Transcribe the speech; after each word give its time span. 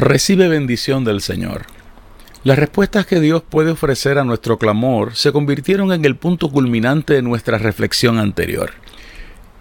Recibe 0.00 0.46
bendición 0.46 1.02
del 1.02 1.20
Señor. 1.20 1.66
Las 2.44 2.56
respuestas 2.56 3.04
que 3.04 3.18
Dios 3.18 3.42
puede 3.42 3.72
ofrecer 3.72 4.16
a 4.18 4.24
nuestro 4.24 4.56
clamor 4.56 5.16
se 5.16 5.32
convirtieron 5.32 5.92
en 5.92 6.04
el 6.04 6.14
punto 6.14 6.50
culminante 6.50 7.14
de 7.14 7.22
nuestra 7.22 7.58
reflexión 7.58 8.20
anterior. 8.20 8.70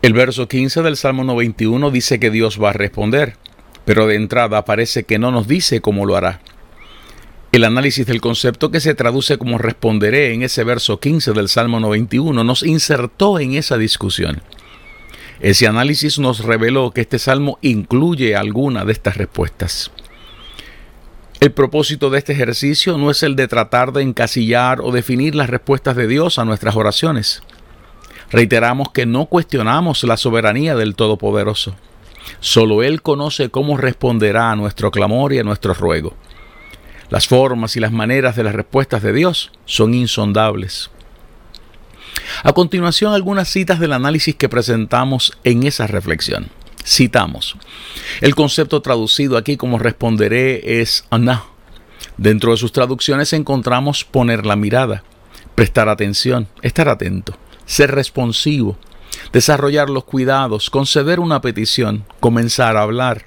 El 0.03 0.13
verso 0.13 0.47
15 0.47 0.83
del 0.83 0.95
Salmo 0.95 1.23
91 1.23 1.89
dice 1.89 2.19
que 2.19 2.29
Dios 2.29 2.61
va 2.61 2.69
a 2.69 2.73
responder, 2.73 3.35
pero 3.83 4.05
de 4.05 4.13
entrada 4.13 4.63
parece 4.63 5.05
que 5.05 5.17
no 5.17 5.31
nos 5.31 5.47
dice 5.47 5.81
cómo 5.81 6.05
lo 6.05 6.15
hará. 6.15 6.39
El 7.51 7.63
análisis 7.63 8.05
del 8.05 8.21
concepto 8.21 8.69
que 8.69 8.79
se 8.79 8.93
traduce 8.93 9.39
como 9.39 9.57
responderé 9.57 10.35
en 10.35 10.43
ese 10.43 10.63
verso 10.63 10.99
15 10.99 11.33
del 11.33 11.49
Salmo 11.49 11.79
91 11.79 12.43
nos 12.43 12.61
insertó 12.61 13.39
en 13.39 13.55
esa 13.55 13.79
discusión. 13.79 14.43
Ese 15.39 15.65
análisis 15.65 16.19
nos 16.19 16.43
reveló 16.43 16.91
que 16.91 17.01
este 17.01 17.17
salmo 17.17 17.57
incluye 17.63 18.35
alguna 18.35 18.85
de 18.85 18.91
estas 18.91 19.17
respuestas. 19.17 19.91
El 21.39 21.51
propósito 21.51 22.09
de 22.09 22.17
este 22.17 22.33
ejercicio 22.33 22.97
no 22.97 23.11
es 23.11 23.21
el 23.21 23.35
de 23.35 23.47
tratar 23.47 23.93
de 23.93 24.01
encasillar 24.01 24.81
o 24.81 24.91
definir 24.91 25.35
las 25.35 25.51
respuestas 25.51 25.95
de 25.95 26.07
Dios 26.07 26.39
a 26.39 26.45
nuestras 26.45 26.75
oraciones. 26.75 27.43
Reiteramos 28.31 28.89
que 28.89 29.05
no 29.05 29.27
cuestionamos 29.27 30.03
la 30.03 30.17
soberanía 30.17 30.75
del 30.75 30.95
Todopoderoso. 30.95 31.75
Solo 32.39 32.81
Él 32.81 33.03
conoce 33.03 33.49
cómo 33.49 33.77
responderá 33.77 34.51
a 34.51 34.55
nuestro 34.55 34.89
clamor 34.89 35.31
y 35.31 35.37
a 35.37 35.43
nuestro 35.43 35.75
ruego. 35.75 36.15
Las 37.09 37.27
formas 37.27 37.75
y 37.75 37.79
las 37.79 37.91
maneras 37.91 38.35
de 38.35 38.43
las 38.43 38.55
respuestas 38.55 39.03
de 39.03 39.13
Dios 39.13 39.51
son 39.65 39.93
insondables. 39.93 40.89
A 42.43 42.51
continuación, 42.53 43.13
algunas 43.13 43.47
citas 43.47 43.79
del 43.79 43.93
análisis 43.93 44.35
que 44.35 44.49
presentamos 44.49 45.37
en 45.43 45.63
esa 45.63 45.85
reflexión. 45.85 46.49
Citamos. 46.87 47.57
El 48.21 48.33
concepto 48.33 48.81
traducido 48.81 49.35
aquí 49.35 49.57
como 49.57 49.77
responderé 49.77 50.79
es 50.81 51.05
ana. 51.09 51.43
Dentro 52.15 52.51
de 52.51 52.57
sus 52.57 52.71
traducciones 52.71 53.33
encontramos 53.33 54.05
poner 54.05 54.45
la 54.45 54.55
mirada, 54.55 55.03
prestar 55.53 55.89
atención, 55.89 56.47
estar 56.61 56.87
atento, 56.87 57.37
ser 57.65 57.93
responsivo, 57.93 58.77
desarrollar 59.33 59.89
los 59.89 60.05
cuidados, 60.05 60.69
conceder 60.69 61.19
una 61.19 61.41
petición, 61.41 62.05
comenzar 62.21 62.77
a 62.77 62.83
hablar, 62.83 63.25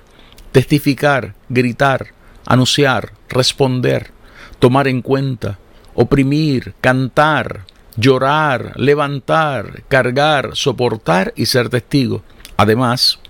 testificar, 0.52 1.34
gritar, 1.50 2.14
anunciar, 2.46 3.12
responder, 3.28 4.10
tomar 4.58 4.88
en 4.88 5.02
cuenta, 5.02 5.58
oprimir, 5.94 6.72
cantar, 6.80 7.66
llorar, 7.96 8.72
levantar, 8.76 9.82
cargar, 9.88 10.52
soportar 10.54 11.34
y 11.36 11.44
ser 11.44 11.68
testigo. 11.68 12.22
Además, 12.56 13.20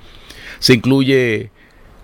se 0.60 0.74
incluye 0.74 1.50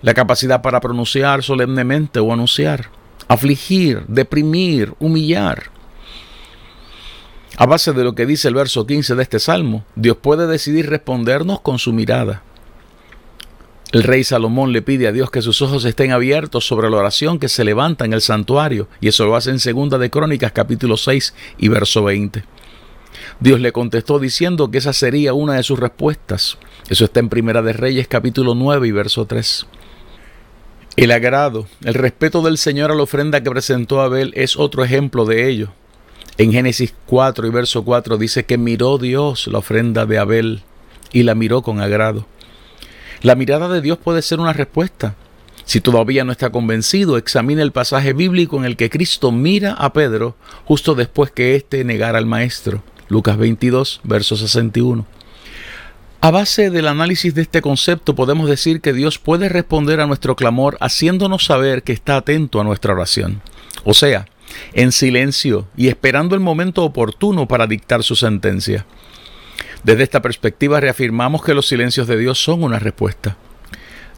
la 0.01 0.13
capacidad 0.13 0.61
para 0.61 0.81
pronunciar 0.81 1.43
solemnemente 1.43 2.19
o 2.19 2.33
anunciar, 2.33 2.89
afligir, 3.29 4.03
deprimir, 4.07 4.93
humillar. 4.99 5.71
A 7.55 7.65
base 7.65 7.93
de 7.93 8.03
lo 8.03 8.13
que 8.13 8.25
dice 8.25 8.49
el 8.49 8.53
verso 8.53 8.85
15 8.85 9.15
de 9.15 9.23
este 9.23 9.39
salmo, 9.39 9.85
Dios 9.95 10.17
puede 10.17 10.45
decidir 10.45 10.89
respondernos 10.89 11.61
con 11.61 11.79
su 11.79 11.93
mirada. 11.93 12.43
El 13.93 14.03
rey 14.03 14.23
Salomón 14.23 14.73
le 14.73 14.81
pide 14.81 15.07
a 15.07 15.11
Dios 15.13 15.31
que 15.31 15.41
sus 15.41 15.61
ojos 15.61 15.85
estén 15.85 16.11
abiertos 16.11 16.67
sobre 16.67 16.89
la 16.89 16.97
oración 16.97 17.39
que 17.39 17.47
se 17.47 17.63
levanta 17.63 18.05
en 18.05 18.13
el 18.13 18.21
santuario, 18.21 18.89
y 18.99 19.07
eso 19.07 19.25
lo 19.25 19.35
hace 19.35 19.49
en 19.49 19.59
Segunda 19.59 19.97
de 19.97 20.09
Crónicas 20.09 20.51
capítulo 20.51 20.97
6 20.97 21.33
y 21.57 21.69
verso 21.69 22.03
20. 22.03 22.43
Dios 23.39 23.59
le 23.59 23.71
contestó 23.71 24.17
diciendo 24.17 24.71
que 24.71 24.79
esa 24.79 24.93
sería 24.93 25.33
una 25.33 25.53
de 25.53 25.63
sus 25.63 25.79
respuestas. 25.79 26.57
Eso 26.89 27.05
está 27.05 27.19
en 27.19 27.29
Primera 27.29 27.61
de 27.61 27.71
Reyes 27.71 28.07
capítulo 28.07 28.55
9 28.55 28.87
y 28.87 28.91
verso 28.91 29.25
3. 29.25 29.67
El 30.95 31.11
agrado, 31.11 31.67
el 31.83 31.93
respeto 31.93 32.41
del 32.41 32.57
Señor 32.57 32.91
a 32.91 32.95
la 32.95 33.03
ofrenda 33.03 33.43
que 33.43 33.51
presentó 33.51 34.01
Abel 34.01 34.33
es 34.35 34.57
otro 34.57 34.83
ejemplo 34.83 35.25
de 35.25 35.47
ello. 35.47 35.69
En 36.39 36.51
Génesis 36.51 36.95
4 37.05 37.45
y 37.45 37.51
verso 37.51 37.85
4 37.85 38.17
dice 38.17 38.45
que 38.45 38.57
miró 38.57 38.97
Dios 38.97 39.45
la 39.45 39.59
ofrenda 39.59 40.07
de 40.07 40.17
Abel 40.17 40.63
y 41.13 41.21
la 41.21 41.35
miró 41.35 41.61
con 41.61 41.79
agrado. 41.79 42.25
La 43.21 43.35
mirada 43.35 43.69
de 43.69 43.81
Dios 43.81 43.99
puede 43.99 44.23
ser 44.23 44.39
una 44.39 44.53
respuesta. 44.53 45.15
Si 45.63 45.79
todavía 45.79 46.23
no 46.23 46.31
está 46.31 46.49
convencido, 46.49 47.17
examine 47.17 47.61
el 47.61 47.71
pasaje 47.71 48.13
bíblico 48.13 48.57
en 48.57 48.65
el 48.65 48.77
que 48.77 48.89
Cristo 48.89 49.31
mira 49.31 49.73
a 49.73 49.93
Pedro 49.93 50.35
justo 50.65 50.95
después 50.95 51.29
que 51.29 51.55
éste 51.55 51.83
negara 51.83 52.17
al 52.17 52.25
Maestro. 52.25 52.81
Lucas 53.09 53.37
22, 53.37 54.01
verso 54.03 54.35
61. 54.35 55.05
A 56.19 56.31
base 56.31 56.69
del 56.71 56.87
análisis 56.87 57.35
de 57.35 57.43
este 57.43 57.61
concepto 57.61 58.15
podemos 58.15 58.49
decir 58.49 58.81
que 58.81 58.91
Dios 58.91 59.19
puede 59.19 59.49
responder 59.49 60.01
a 60.01 60.07
nuestro 60.07 60.35
clamor 60.35 60.77
haciéndonos 60.81 61.45
saber 61.45 61.83
que 61.83 61.93
está 61.93 62.17
atento 62.17 62.59
a 62.59 62.63
nuestra 62.63 62.93
oración. 62.93 63.41
O 63.83 63.93
sea, 63.93 64.27
en 64.73 64.91
silencio 64.91 65.67
y 65.77 65.87
esperando 65.87 66.35
el 66.35 66.41
momento 66.41 66.83
oportuno 66.83 67.47
para 67.47 67.67
dictar 67.67 68.03
su 68.03 68.15
sentencia. 68.15 68.85
Desde 69.83 70.03
esta 70.03 70.21
perspectiva 70.21 70.79
reafirmamos 70.79 71.43
que 71.43 71.53
los 71.53 71.67
silencios 71.67 72.07
de 72.07 72.17
Dios 72.17 72.43
son 72.43 72.63
una 72.63 72.79
respuesta. 72.79 73.37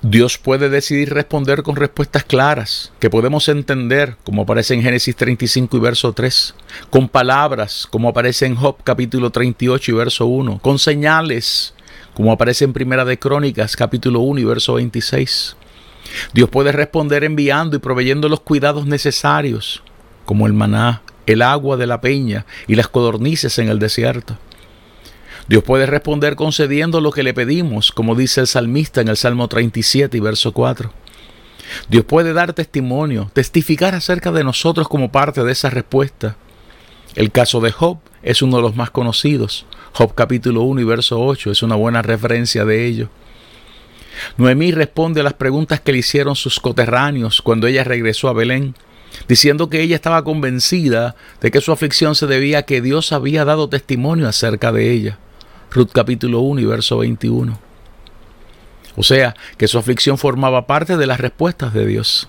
Dios 0.01 0.37
puede 0.37 0.69
decidir 0.69 1.13
responder 1.13 1.61
con 1.61 1.75
respuestas 1.75 2.23
claras, 2.23 2.93
que 2.99 3.09
podemos 3.09 3.49
entender, 3.49 4.15
como 4.23 4.43
aparece 4.43 4.73
en 4.73 4.81
Génesis 4.81 5.13
35 5.13 5.75
y 5.75 5.79
verso 5.81 6.13
3, 6.13 6.55
con 6.89 7.09
palabras, 7.09 7.85
como 7.91 8.07
aparece 8.07 8.45
en 8.45 8.55
Job 8.55 8.77
capítulo 8.85 9.29
38 9.29 9.91
y 9.91 9.93
verso 9.93 10.25
1, 10.25 10.59
con 10.59 10.79
señales, 10.79 11.73
como 12.13 12.31
aparece 12.31 12.63
en 12.63 12.71
Primera 12.71 13.03
de 13.03 13.19
Crónicas 13.19 13.75
capítulo 13.75 14.21
1 14.21 14.39
y 14.39 14.45
verso 14.45 14.75
26. 14.75 15.57
Dios 16.33 16.49
puede 16.49 16.71
responder 16.71 17.25
enviando 17.25 17.75
y 17.75 17.79
proveyendo 17.79 18.29
los 18.29 18.39
cuidados 18.39 18.85
necesarios, 18.85 19.83
como 20.23 20.47
el 20.47 20.53
maná, 20.53 21.01
el 21.25 21.41
agua 21.41 21.75
de 21.75 21.87
la 21.87 21.99
peña 21.99 22.45
y 22.67 22.75
las 22.75 22.87
codornices 22.87 23.59
en 23.59 23.67
el 23.67 23.79
desierto. 23.79 24.37
Dios 25.49 25.63
puede 25.63 25.87
responder 25.87 26.35
concediendo 26.35 27.01
lo 27.01 27.09
que 27.09 27.23
le 27.23 27.33
pedimos, 27.33 27.91
como 27.91 28.13
dice 28.13 28.39
el 28.39 28.45
salmista 28.45 29.01
en 29.01 29.07
el 29.07 29.17
Salmo 29.17 29.47
37 29.47 30.15
y 30.15 30.19
verso 30.19 30.51
4. 30.51 30.93
Dios 31.89 32.05
puede 32.05 32.33
dar 32.33 32.53
testimonio, 32.53 33.31
testificar 33.33 33.95
acerca 33.95 34.31
de 34.31 34.43
nosotros 34.43 34.87
como 34.87 35.11
parte 35.11 35.43
de 35.43 35.51
esa 35.51 35.71
respuesta. 35.71 36.35
El 37.15 37.31
caso 37.31 37.61
de 37.61 37.71
Job 37.71 37.97
es 38.21 38.43
uno 38.43 38.57
de 38.57 38.61
los 38.61 38.75
más 38.75 38.91
conocidos. 38.91 39.65
Job 39.93 40.13
capítulo 40.13 40.61
1 40.61 40.81
y 40.81 40.83
verso 40.83 41.19
8 41.19 41.49
es 41.49 41.63
una 41.63 41.73
buena 41.73 42.03
referencia 42.03 42.63
de 42.63 42.85
ello. 42.85 43.09
Noemí 44.37 44.71
responde 44.71 45.21
a 45.21 45.23
las 45.23 45.33
preguntas 45.33 45.79
que 45.79 45.93
le 45.93 45.97
hicieron 45.97 46.35
sus 46.35 46.59
coterráneos 46.59 47.41
cuando 47.41 47.65
ella 47.65 47.83
regresó 47.83 48.29
a 48.29 48.33
Belén, 48.33 48.75
diciendo 49.27 49.67
que 49.67 49.81
ella 49.81 49.95
estaba 49.95 50.23
convencida 50.23 51.15
de 51.41 51.49
que 51.49 51.59
su 51.59 51.71
aflicción 51.71 52.13
se 52.13 52.27
debía 52.27 52.59
a 52.59 52.63
que 52.63 52.81
Dios 52.81 53.11
había 53.13 53.45
dado 53.45 53.67
testimonio 53.67 54.27
acerca 54.27 54.71
de 54.71 54.91
ella. 54.91 55.17
Ruth 55.71 55.91
capítulo 55.93 56.39
1 56.39 56.61
y 56.61 56.65
verso 56.65 56.97
21. 56.97 57.59
O 58.95 59.03
sea, 59.03 59.35
que 59.57 59.67
su 59.67 59.77
aflicción 59.77 60.17
formaba 60.17 60.67
parte 60.67 60.97
de 60.97 61.05
las 61.05 61.19
respuestas 61.19 61.73
de 61.73 61.85
Dios. 61.85 62.27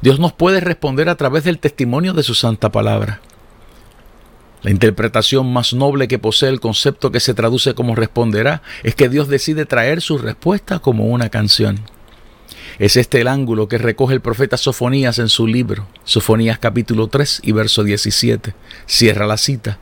Dios 0.00 0.18
nos 0.18 0.32
puede 0.32 0.60
responder 0.60 1.08
a 1.08 1.16
través 1.16 1.44
del 1.44 1.58
testimonio 1.58 2.12
de 2.12 2.22
su 2.22 2.34
santa 2.34 2.72
palabra. 2.72 3.20
La 4.62 4.70
interpretación 4.70 5.52
más 5.52 5.72
noble 5.72 6.08
que 6.08 6.18
posee 6.18 6.48
el 6.48 6.60
concepto 6.60 7.10
que 7.10 7.20
se 7.20 7.34
traduce 7.34 7.74
como 7.74 7.94
responderá 7.94 8.62
es 8.82 8.94
que 8.94 9.08
Dios 9.08 9.28
decide 9.28 9.64
traer 9.64 10.00
su 10.00 10.18
respuesta 10.18 10.80
como 10.80 11.06
una 11.06 11.28
canción. 11.28 11.80
Es 12.78 12.96
este 12.96 13.20
el 13.20 13.28
ángulo 13.28 13.68
que 13.68 13.78
recoge 13.78 14.14
el 14.14 14.20
profeta 14.20 14.56
Sofonías 14.56 15.18
en 15.18 15.28
su 15.28 15.46
libro, 15.46 15.86
Sofonías 16.04 16.58
capítulo 16.58 17.08
3 17.08 17.40
y 17.44 17.52
verso 17.52 17.84
17. 17.84 18.54
Cierra 18.86 19.26
la 19.26 19.36
cita. 19.36 19.78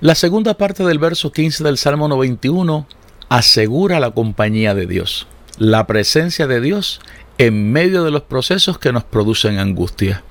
La 0.00 0.14
segunda 0.14 0.54
parte 0.54 0.82
del 0.82 0.98
verso 0.98 1.30
15 1.30 1.62
del 1.62 1.76
Salmo 1.76 2.08
91 2.08 2.86
asegura 3.28 4.00
la 4.00 4.12
compañía 4.12 4.74
de 4.74 4.86
Dios. 4.86 5.26
la 5.58 5.86
presencia 5.86 6.46
de 6.46 6.62
Dios 6.62 7.02
en 7.36 7.70
medio 7.70 8.02
de 8.02 8.10
los 8.10 8.22
procesos 8.22 8.78
que 8.78 8.92
nos 8.92 9.04
producen 9.04 9.58
angustia. 9.58 10.24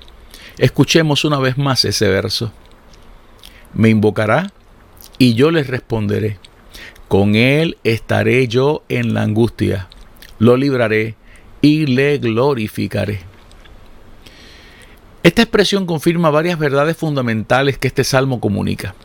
Escuchemos 0.58 1.24
una 1.24 1.38
vez 1.38 1.56
más 1.56 1.84
ese 1.84 2.08
verso. 2.08 2.52
Me 3.72 3.90
invocará 3.90 4.52
y 5.18 5.34
yo 5.34 5.52
les 5.52 5.68
responderé. 5.68 6.38
Con 7.06 7.36
él 7.36 7.78
estaré 7.84 8.48
yo 8.48 8.82
en 8.88 9.14
la 9.14 9.22
angustia. 9.22 9.88
Lo 10.40 10.56
libraré 10.56 11.14
y 11.60 11.86
le 11.86 12.18
glorificaré. 12.18 13.20
Esta 15.22 15.42
expresión 15.42 15.86
confirma 15.86 16.30
varias 16.30 16.58
verdades 16.58 16.96
fundamentales 16.96 17.78
que 17.78 17.86
este 17.86 18.02
salmo 18.02 18.40
comunica. 18.40 18.96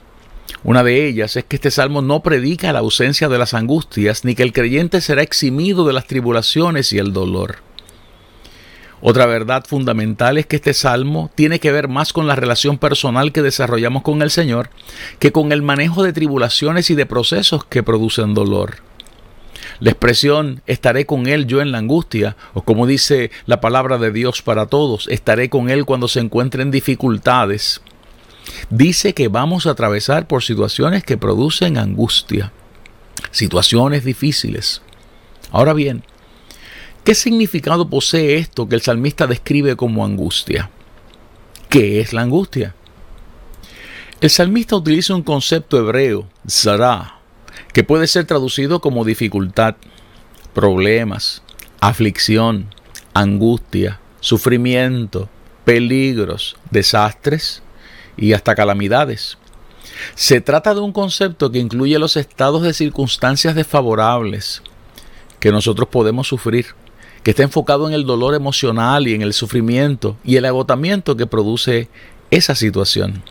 Una 0.64 0.84
de 0.84 1.08
ellas 1.08 1.36
es 1.36 1.44
que 1.44 1.58
este 1.58 1.72
salmo 1.72 2.02
no 2.02 2.22
predica 2.22 2.74
la 2.74 2.80
ausencia 2.80 3.30
de 3.30 3.38
las 3.38 3.54
angustias 3.54 4.26
ni 4.26 4.36
que 4.36 4.44
el 4.44 4.54
creyente 4.54 5.02
será 5.02 5.22
eximido 5.22 5.86
de 5.86 5.94
las 5.94 6.08
tribulaciones 6.08 6.92
y 6.94 6.98
el 6.98 7.14
dolor. 7.14 7.58
Otra 9.02 9.28
verdad 9.28 9.66
fundamental 9.68 10.38
es 10.38 10.48
que 10.48 10.56
este 10.56 10.74
salmo 10.74 11.30
tiene 11.36 11.60
que 11.60 11.72
ver 11.72 11.88
más 11.88 12.14
con 12.14 12.28
la 12.28 12.36
relación 12.36 12.78
personal 12.78 13.32
que 13.32 13.44
desarrollamos 13.44 14.02
con 14.02 14.22
el 14.22 14.32
Señor 14.32 14.70
que 15.20 15.32
con 15.32 15.52
el 15.52 15.62
manejo 15.62 16.02
de 16.02 16.14
tribulaciones 16.14 16.90
y 16.90 16.96
de 16.96 17.06
procesos 17.06 17.66
que 17.66 17.84
producen 17.84 18.34
dolor. 18.34 18.78
La 19.80 19.92
expresión 19.92 20.62
estaré 20.66 21.06
con 21.06 21.28
Él 21.28 21.48
yo 21.48 21.62
en 21.62 21.72
la 21.72 21.80
angustia, 21.80 22.38
o 22.54 22.64
como 22.64 22.88
dice 22.88 23.30
la 23.46 23.62
palabra 23.62 23.98
de 23.98 24.12
Dios 24.12 24.42
para 24.42 24.68
todos, 24.68 25.08
estaré 25.10 25.50
con 25.50 25.70
Él 25.70 25.86
cuando 25.86 26.08
se 26.08 26.22
encuentren 26.22 26.72
dificultades, 26.72 27.82
dice 28.70 29.14
que 29.14 29.28
vamos 29.28 29.66
a 29.66 29.72
atravesar 29.72 30.28
por 30.28 30.44
situaciones 30.44 31.04
que 31.04 31.18
producen 31.18 31.78
angustia, 31.78 32.52
situaciones 33.32 34.04
difíciles. 34.04 34.82
Ahora 35.52 35.74
bien, 35.74 36.04
¿qué 37.04 37.16
significado 37.16 37.90
posee 37.90 38.38
esto 38.38 38.68
que 38.68 38.76
el 38.76 38.82
salmista 38.82 39.28
describe 39.28 39.76
como 39.76 40.06
angustia? 40.06 40.70
¿Qué 41.70 42.00
es 42.00 42.14
la 42.14 42.22
angustia? 42.22 42.76
El 44.22 44.30
salmista 44.30 44.76
utiliza 44.76 45.14
un 45.14 45.24
concepto 45.24 45.78
hebreo, 45.78 46.28
zara, 46.50 47.20
que 47.74 47.84
puede 47.84 48.08
ser 48.08 48.26
traducido 48.26 48.80
como 48.80 49.04
dificultad, 49.04 49.76
problemas, 50.54 51.44
aflicción, 51.82 52.74
angustia, 53.14 54.00
sufrimiento, 54.22 55.30
peligros, 55.66 56.56
desastres 56.72 57.62
y 58.18 58.34
hasta 58.34 58.56
calamidades. 58.56 59.38
Se 60.16 60.42
trata 60.42 60.74
de 60.74 60.82
un 60.82 60.92
concepto 60.92 61.52
que 61.52 61.60
incluye 61.60 61.98
los 62.00 62.18
estados 62.18 62.62
de 62.64 62.74
circunstancias 62.74 63.56
desfavorables 63.56 64.62
que 65.40 65.52
nosotros 65.52 65.90
podemos 65.90 66.28
sufrir, 66.28 66.68
que 67.24 67.32
está 67.32 67.44
enfocado 67.44 67.88
en 67.88 67.94
el 67.94 68.06
dolor 68.06 68.36
emocional 68.36 69.08
y 69.08 69.14
en 69.14 69.22
el 69.22 69.34
sufrimiento 69.34 70.18
y 70.24 70.36
el 70.38 70.46
agotamiento 70.46 71.16
que 71.16 71.28
produce 71.28 71.90
esa 72.32 72.56
situación. 72.56 73.24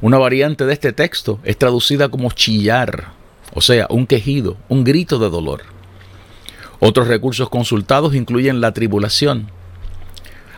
Una 0.00 0.18
variante 0.18 0.66
de 0.66 0.72
este 0.72 0.92
texto 0.92 1.38
es 1.44 1.56
traducida 1.56 2.08
como 2.08 2.30
chillar 2.32 3.12
o 3.54 3.60
sea, 3.60 3.86
un 3.90 4.06
quejido, 4.06 4.56
un 4.68 4.84
grito 4.84 5.18
de 5.18 5.28
dolor. 5.28 5.62
Otros 6.80 7.06
recursos 7.06 7.48
consultados 7.48 8.14
incluyen 8.14 8.60
la 8.60 8.72
tribulación, 8.72 9.50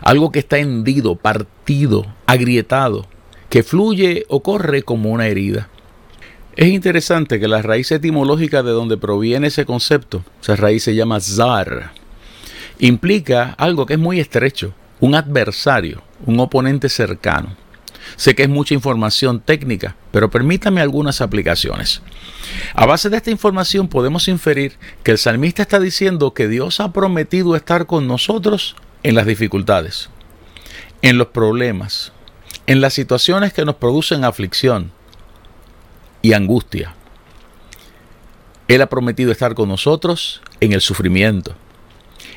algo 0.01 0.31
que 0.31 0.39
está 0.39 0.57
hendido, 0.57 1.15
partido, 1.15 2.05
agrietado, 2.25 3.05
que 3.55 3.63
fluye 3.63 4.25
o 4.27 4.43
corre 4.43 4.83
como 4.83 5.11
una 5.11 5.27
herida. 5.27 5.69
Es 6.57 6.67
interesante 6.67 7.39
que 7.39 7.47
la 7.47 7.61
raíz 7.61 7.89
etimológica 7.89 8.63
de 8.63 8.71
donde 8.71 8.97
proviene 8.97 9.47
ese 9.47 9.63
concepto, 9.63 10.25
esa 10.41 10.57
raíz 10.57 10.83
se 10.83 10.93
llama 10.93 11.21
zar, 11.21 11.93
implica 12.79 13.55
algo 13.57 13.85
que 13.85 13.93
es 13.93 13.99
muy 13.99 14.19
estrecho, 14.19 14.73
un 14.99 15.15
adversario, 15.15 16.01
un 16.25 16.37
oponente 16.41 16.89
cercano. 16.89 17.55
Sé 18.17 18.35
que 18.35 18.43
es 18.43 18.49
mucha 18.49 18.73
información 18.73 19.39
técnica, 19.39 19.95
pero 20.11 20.29
permítame 20.29 20.81
algunas 20.81 21.21
aplicaciones. 21.21 22.01
A 22.73 22.85
base 22.85 23.09
de 23.09 23.15
esta 23.15 23.31
información 23.31 23.87
podemos 23.87 24.27
inferir 24.27 24.73
que 25.01 25.11
el 25.11 25.17
salmista 25.17 25.61
está 25.61 25.79
diciendo 25.79 26.33
que 26.33 26.49
Dios 26.49 26.81
ha 26.81 26.91
prometido 26.91 27.55
estar 27.55 27.85
con 27.85 28.05
nosotros 28.05 28.75
en 29.01 29.15
las 29.15 29.25
dificultades, 29.25 30.09
en 31.01 31.17
los 31.17 31.27
problemas, 31.27 32.11
en 32.67 32.81
las 32.81 32.93
situaciones 32.93 33.53
que 33.53 33.65
nos 33.65 33.75
producen 33.75 34.23
aflicción 34.23 34.91
y 36.21 36.33
angustia. 36.33 36.93
Él 38.67 38.81
ha 38.81 38.87
prometido 38.87 39.31
estar 39.31 39.53
con 39.53 39.69
nosotros 39.69 40.41
en 40.59 40.73
el 40.73 40.81
sufrimiento. 40.81 41.55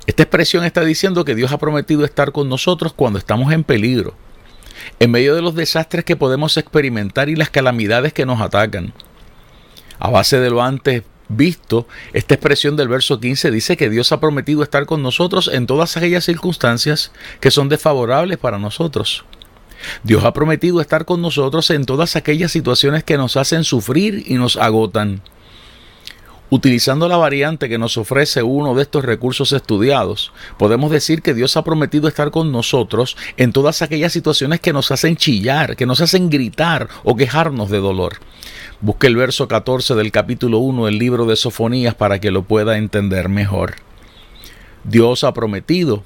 Esta 0.06 0.22
expresión 0.22 0.64
está 0.64 0.84
diciendo 0.84 1.24
que 1.24 1.34
Dios 1.34 1.52
ha 1.52 1.58
prometido 1.58 2.04
estar 2.04 2.32
con 2.32 2.48
nosotros 2.48 2.92
cuando 2.92 3.18
estamos 3.18 3.52
en 3.52 3.64
peligro, 3.64 4.14
en 5.00 5.10
medio 5.10 5.34
de 5.34 5.42
los 5.42 5.54
desastres 5.54 6.04
que 6.04 6.16
podemos 6.16 6.56
experimentar 6.56 7.28
y 7.28 7.36
las 7.36 7.50
calamidades 7.50 8.12
que 8.12 8.26
nos 8.26 8.40
atacan. 8.40 8.92
A 9.98 10.10
base 10.10 10.38
de 10.38 10.50
lo 10.50 10.62
antes 10.62 11.02
visto, 11.28 11.86
esta 12.12 12.34
expresión 12.34 12.76
del 12.76 12.88
verso 12.88 13.20
15 13.20 13.50
dice 13.50 13.76
que 13.76 13.90
Dios 13.90 14.12
ha 14.12 14.20
prometido 14.20 14.62
estar 14.62 14.86
con 14.86 15.02
nosotros 15.02 15.50
en 15.52 15.66
todas 15.66 15.96
aquellas 15.96 16.24
circunstancias 16.24 17.12
que 17.40 17.50
son 17.50 17.68
desfavorables 17.68 18.38
para 18.38 18.58
nosotros. 18.58 19.24
Dios 20.02 20.24
ha 20.24 20.32
prometido 20.32 20.80
estar 20.80 21.04
con 21.04 21.22
nosotros 21.22 21.70
en 21.70 21.84
todas 21.84 22.16
aquellas 22.16 22.52
situaciones 22.52 23.04
que 23.04 23.16
nos 23.16 23.36
hacen 23.36 23.64
sufrir 23.64 24.24
y 24.26 24.34
nos 24.34 24.56
agotan. 24.56 25.22
Utilizando 26.50 27.08
la 27.08 27.18
variante 27.18 27.68
que 27.68 27.76
nos 27.76 27.98
ofrece 27.98 28.42
uno 28.42 28.74
de 28.74 28.80
estos 28.80 29.04
recursos 29.04 29.52
estudiados, 29.52 30.32
podemos 30.56 30.90
decir 30.90 31.20
que 31.20 31.34
Dios 31.34 31.58
ha 31.58 31.62
prometido 31.62 32.08
estar 32.08 32.30
con 32.30 32.50
nosotros 32.50 33.18
en 33.36 33.52
todas 33.52 33.82
aquellas 33.82 34.14
situaciones 34.14 34.60
que 34.60 34.72
nos 34.72 34.90
hacen 34.90 35.16
chillar, 35.16 35.76
que 35.76 35.84
nos 35.84 36.00
hacen 36.00 36.30
gritar 36.30 36.88
o 37.04 37.16
quejarnos 37.16 37.68
de 37.68 37.78
dolor. 37.78 38.14
Busque 38.80 39.08
el 39.08 39.16
verso 39.16 39.46
14 39.46 39.94
del 39.94 40.10
capítulo 40.10 40.58
1 40.60 40.86
del 40.86 40.98
libro 40.98 41.26
de 41.26 41.36
Sofonías 41.36 41.94
para 41.94 42.18
que 42.18 42.30
lo 42.30 42.44
pueda 42.44 42.78
entender 42.78 43.28
mejor. 43.28 43.74
Dios 44.84 45.24
ha 45.24 45.34
prometido 45.34 46.02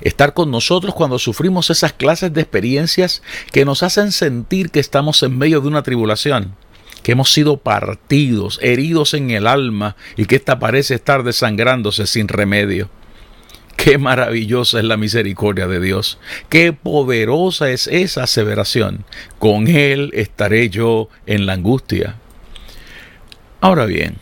estar 0.00 0.34
con 0.34 0.50
nosotros 0.50 0.94
cuando 0.94 1.18
sufrimos 1.18 1.70
esas 1.70 1.92
clases 1.92 2.32
de 2.32 2.40
experiencias 2.42 3.22
que 3.52 3.64
nos 3.64 3.82
hacen 3.82 4.12
sentir 4.12 4.70
que 4.70 4.80
estamos 4.80 5.22
en 5.22 5.36
medio 5.38 5.60
de 5.60 5.68
una 5.68 5.82
tribulación 5.82 6.54
que 7.02 7.12
hemos 7.12 7.32
sido 7.32 7.58
partidos, 7.58 8.58
heridos 8.62 9.14
en 9.14 9.30
el 9.30 9.46
alma 9.46 9.94
y 10.16 10.24
que 10.24 10.34
ésta 10.34 10.58
parece 10.58 10.96
estar 10.96 11.22
desangrándose 11.22 12.04
sin 12.04 12.26
remedio. 12.26 12.90
Qué 13.76 13.98
maravillosa 13.98 14.78
es 14.78 14.84
la 14.84 14.96
misericordia 14.96 15.68
de 15.68 15.78
Dios. 15.78 16.18
Qué 16.48 16.72
poderosa 16.72 17.70
es 17.70 17.86
esa 17.86 18.24
aseveración. 18.24 19.04
Con 19.38 19.68
Él 19.68 20.10
estaré 20.14 20.68
yo 20.68 21.08
en 21.26 21.46
la 21.46 21.52
angustia. 21.52 22.16
Ahora 23.60 23.84
bien, 23.84 24.16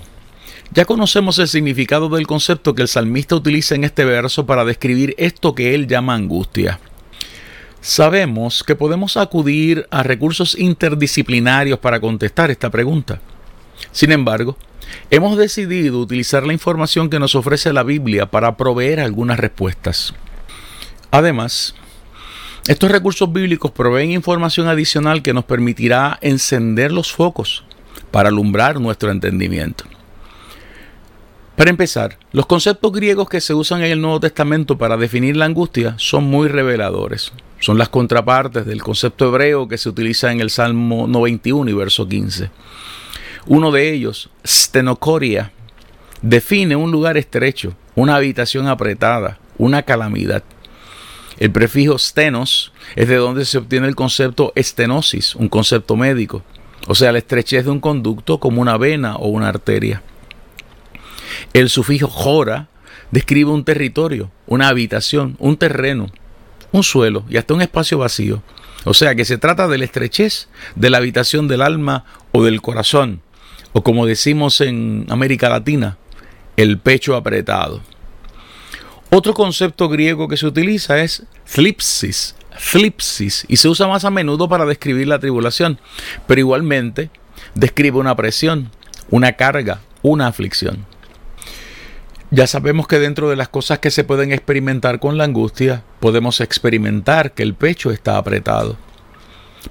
ya 0.74 0.84
conocemos 0.84 1.38
el 1.38 1.46
significado 1.46 2.08
del 2.08 2.26
concepto 2.26 2.74
que 2.74 2.82
el 2.82 2.88
salmista 2.88 3.36
utiliza 3.36 3.76
en 3.76 3.84
este 3.84 4.04
verso 4.04 4.44
para 4.44 4.64
describir 4.64 5.14
esto 5.18 5.54
que 5.54 5.72
él 5.72 5.86
llama 5.86 6.14
angustia. 6.14 6.80
Sabemos 7.80 8.64
que 8.64 8.74
podemos 8.74 9.16
acudir 9.16 9.86
a 9.90 10.02
recursos 10.02 10.58
interdisciplinarios 10.58 11.78
para 11.78 12.00
contestar 12.00 12.50
esta 12.50 12.70
pregunta. 12.70 13.20
Sin 13.92 14.10
embargo, 14.10 14.56
hemos 15.10 15.38
decidido 15.38 16.00
utilizar 16.00 16.44
la 16.44 16.52
información 16.52 17.08
que 17.08 17.20
nos 17.20 17.36
ofrece 17.36 17.72
la 17.72 17.84
Biblia 17.84 18.26
para 18.26 18.56
proveer 18.56 18.98
algunas 18.98 19.38
respuestas. 19.38 20.12
Además, 21.12 21.76
estos 22.66 22.90
recursos 22.90 23.32
bíblicos 23.32 23.70
proveen 23.70 24.10
información 24.10 24.66
adicional 24.66 25.22
que 25.22 25.34
nos 25.34 25.44
permitirá 25.44 26.18
encender 26.20 26.90
los 26.90 27.12
focos 27.12 27.62
para 28.10 28.30
alumbrar 28.30 28.80
nuestro 28.80 29.12
entendimiento. 29.12 29.84
Para 31.56 31.70
empezar, 31.70 32.18
los 32.32 32.46
conceptos 32.46 32.92
griegos 32.92 33.28
que 33.28 33.40
se 33.40 33.54
usan 33.54 33.82
en 33.82 33.92
el 33.92 34.00
Nuevo 34.00 34.20
Testamento 34.20 34.76
para 34.76 34.96
definir 34.96 35.36
la 35.36 35.44
angustia 35.44 35.94
son 35.98 36.24
muy 36.24 36.48
reveladores 36.48 37.32
son 37.64 37.78
las 37.78 37.88
contrapartes 37.88 38.66
del 38.66 38.82
concepto 38.82 39.28
hebreo 39.28 39.68
que 39.68 39.78
se 39.78 39.88
utiliza 39.88 40.30
en 40.30 40.42
el 40.42 40.50
Salmo 40.50 41.06
91 41.08 41.70
y 41.70 41.72
verso 41.72 42.06
15. 42.06 42.50
Uno 43.46 43.70
de 43.70 43.90
ellos, 43.90 44.28
stenocoria, 44.46 45.50
define 46.20 46.76
un 46.76 46.90
lugar 46.90 47.16
estrecho, 47.16 47.74
una 47.94 48.16
habitación 48.16 48.68
apretada, 48.68 49.38
una 49.56 49.82
calamidad. 49.82 50.42
El 51.38 51.52
prefijo 51.52 51.96
stenos 51.96 52.70
es 52.96 53.08
de 53.08 53.16
donde 53.16 53.46
se 53.46 53.56
obtiene 53.56 53.88
el 53.88 53.96
concepto 53.96 54.52
estenosis, 54.56 55.34
un 55.34 55.48
concepto 55.48 55.96
médico, 55.96 56.42
o 56.86 56.94
sea, 56.94 57.12
la 57.12 57.18
estrechez 57.18 57.64
de 57.64 57.70
un 57.70 57.80
conducto 57.80 58.40
como 58.40 58.60
una 58.60 58.76
vena 58.76 59.16
o 59.16 59.28
una 59.28 59.48
arteria. 59.48 60.02
El 61.52 61.68
sufijo 61.68 62.08
jora 62.08 62.68
describe 63.10 63.50
un 63.50 63.64
territorio, 63.64 64.30
una 64.46 64.68
habitación, 64.68 65.36
un 65.38 65.56
terreno, 65.56 66.10
un 66.72 66.82
suelo 66.82 67.24
y 67.28 67.36
hasta 67.36 67.54
un 67.54 67.62
espacio 67.62 67.98
vacío. 67.98 68.42
O 68.84 68.94
sea 68.94 69.14
que 69.14 69.24
se 69.24 69.38
trata 69.38 69.68
de 69.68 69.78
la 69.78 69.84
estrechez 69.84 70.48
de 70.74 70.90
la 70.90 70.98
habitación 70.98 71.48
del 71.48 71.62
alma 71.62 72.04
o 72.32 72.44
del 72.44 72.60
corazón, 72.60 73.22
o 73.72 73.82
como 73.82 74.06
decimos 74.06 74.60
en 74.60 75.06
América 75.08 75.48
Latina, 75.48 75.96
el 76.56 76.78
pecho 76.78 77.16
apretado. 77.16 77.80
Otro 79.10 79.32
concepto 79.32 79.88
griego 79.88 80.28
que 80.28 80.36
se 80.36 80.46
utiliza 80.46 81.00
es 81.00 81.22
flipsis, 81.44 82.34
flipsis, 82.58 83.44
y 83.48 83.56
se 83.56 83.68
usa 83.68 83.86
más 83.86 84.04
a 84.04 84.10
menudo 84.10 84.48
para 84.48 84.66
describir 84.66 85.08
la 85.08 85.20
tribulación, 85.20 85.78
pero 86.26 86.40
igualmente 86.40 87.10
describe 87.54 87.98
una 87.98 88.16
presión, 88.16 88.70
una 89.10 89.32
carga, 89.34 89.80
una 90.02 90.26
aflicción. 90.26 90.84
Ya 92.34 92.48
sabemos 92.48 92.88
que 92.88 92.98
dentro 92.98 93.30
de 93.30 93.36
las 93.36 93.48
cosas 93.48 93.78
que 93.78 93.92
se 93.92 94.02
pueden 94.02 94.32
experimentar 94.32 94.98
con 94.98 95.16
la 95.16 95.22
angustia, 95.22 95.84
podemos 96.00 96.40
experimentar 96.40 97.30
que 97.32 97.44
el 97.44 97.54
pecho 97.54 97.92
está 97.92 98.18
apretado. 98.18 98.76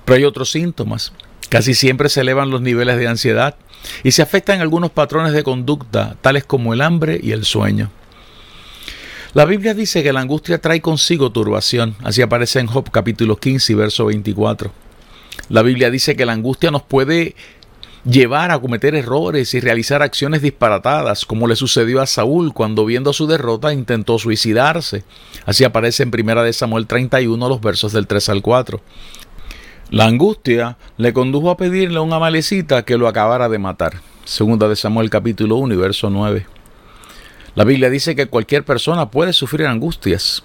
Pero 0.05 0.15
hay 0.15 0.23
otros 0.23 0.51
síntomas. 0.51 1.11
Casi 1.49 1.73
siempre 1.73 2.07
se 2.07 2.21
elevan 2.21 2.51
los 2.51 2.61
niveles 2.61 2.97
de 2.97 3.09
ansiedad 3.09 3.57
y 4.01 4.11
se 4.11 4.21
afectan 4.21 4.61
algunos 4.61 4.91
patrones 4.91 5.33
de 5.33 5.43
conducta, 5.43 6.15
tales 6.21 6.45
como 6.45 6.73
el 6.73 6.79
hambre 6.79 7.19
y 7.21 7.33
el 7.33 7.43
sueño. 7.43 7.91
La 9.33 9.43
Biblia 9.43 9.73
dice 9.73 10.01
que 10.01 10.13
la 10.13 10.21
angustia 10.21 10.61
trae 10.61 10.79
consigo 10.79 11.33
turbación, 11.33 11.97
así 12.01 12.21
aparece 12.21 12.61
en 12.61 12.67
Job 12.67 12.89
capítulo 12.91 13.35
15 13.35 13.73
y 13.73 13.75
verso 13.75 14.05
24. 14.05 14.71
La 15.49 15.63
Biblia 15.63 15.91
dice 15.91 16.15
que 16.15 16.25
la 16.25 16.31
angustia 16.31 16.71
nos 16.71 16.83
puede 16.83 17.35
llevar 18.05 18.51
a 18.51 18.59
cometer 18.59 18.95
errores 18.95 19.53
y 19.53 19.59
realizar 19.59 20.01
acciones 20.01 20.41
disparatadas, 20.41 21.25
como 21.25 21.47
le 21.47 21.55
sucedió 21.55 22.01
a 22.01 22.05
Saúl 22.05 22.53
cuando 22.53 22.85
viendo 22.85 23.13
su 23.13 23.27
derrota 23.27 23.73
intentó 23.73 24.19
suicidarse. 24.19 25.03
Así 25.45 25.63
aparece 25.63 26.03
en 26.03 26.11
1 26.13 26.53
Samuel 26.53 26.87
31 26.87 27.49
los 27.49 27.61
versos 27.61 27.93
del 27.93 28.07
3 28.07 28.29
al 28.29 28.41
4. 28.41 28.81
La 29.89 30.05
angustia 30.05 30.77
le 30.97 31.13
condujo 31.13 31.49
a 31.49 31.57
pedirle 31.57 31.99
a 31.99 32.01
un 32.01 32.13
amalecita 32.13 32.83
que 32.83 32.97
lo 32.97 33.07
acabara 33.07 33.47
de 33.47 33.59
matar. 33.59 34.01
Segunda 34.25 34.67
de 34.67 34.75
Samuel 34.75 35.09
capítulo 35.09 35.57
1 35.57 35.73
y 35.73 35.77
verso 35.77 36.09
9. 36.09 36.45
La 37.55 37.63
Biblia 37.63 37.89
dice 37.89 38.15
que 38.15 38.25
cualquier 38.25 38.65
persona 38.65 39.11
puede 39.11 39.33
sufrir 39.33 39.67
angustias. 39.67 40.43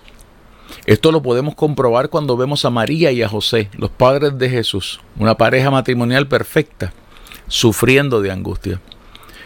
Esto 0.85 1.13
lo 1.13 1.23
podemos 1.23 1.55
comprobar 1.55 2.11
cuando 2.11 2.37
vemos 2.37 2.67
a 2.67 2.71
María 2.71 3.11
y 3.11 3.23
a 3.23 3.29
José, 3.29 3.71
los 3.79 3.89
padres 3.89 4.37
de 4.37 4.51
Jesús, 4.51 5.01
una 5.19 5.37
pareja 5.37 5.71
matrimonial 5.71 6.29
perfecta, 6.29 6.93
sufriendo 7.49 8.23
de 8.23 8.31
angustia. 8.31 8.81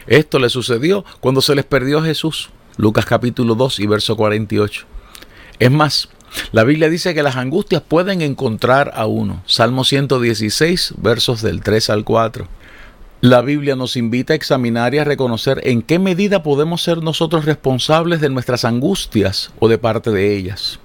Esto 0.06 0.38
le 0.38 0.48
sucedió 0.48 1.04
cuando 1.20 1.40
se 1.40 1.54
les 1.54 1.64
perdió 1.64 1.98
a 1.98 2.04
Jesús, 2.04 2.50
Lucas 2.76 3.06
capítulo 3.06 3.54
2 3.54 3.80
y 3.80 3.86
verso 3.86 4.16
48. 4.16 4.84
Es 5.58 5.70
más, 5.70 6.08
la 6.50 6.64
Biblia 6.64 6.88
dice 6.88 7.14
que 7.14 7.22
las 7.22 7.36
angustias 7.36 7.82
pueden 7.82 8.22
encontrar 8.22 8.92
a 8.94 9.06
uno. 9.06 9.42
Salmo 9.46 9.84
116, 9.84 10.94
versos 10.98 11.42
del 11.42 11.62
3 11.62 11.90
al 11.90 12.04
4. 12.04 12.48
La 13.20 13.40
Biblia 13.40 13.76
nos 13.76 13.96
invita 13.96 14.32
a 14.32 14.36
examinar 14.36 14.94
y 14.94 14.98
a 14.98 15.04
reconocer 15.04 15.60
en 15.64 15.82
qué 15.82 16.00
medida 16.00 16.42
podemos 16.42 16.82
ser 16.82 17.02
nosotros 17.02 17.44
responsables 17.44 18.20
de 18.20 18.30
nuestras 18.30 18.64
angustias 18.64 19.52
o 19.60 19.68
de 19.68 19.78
parte 19.78 20.10
de 20.10 20.36
ellas. 20.36 20.80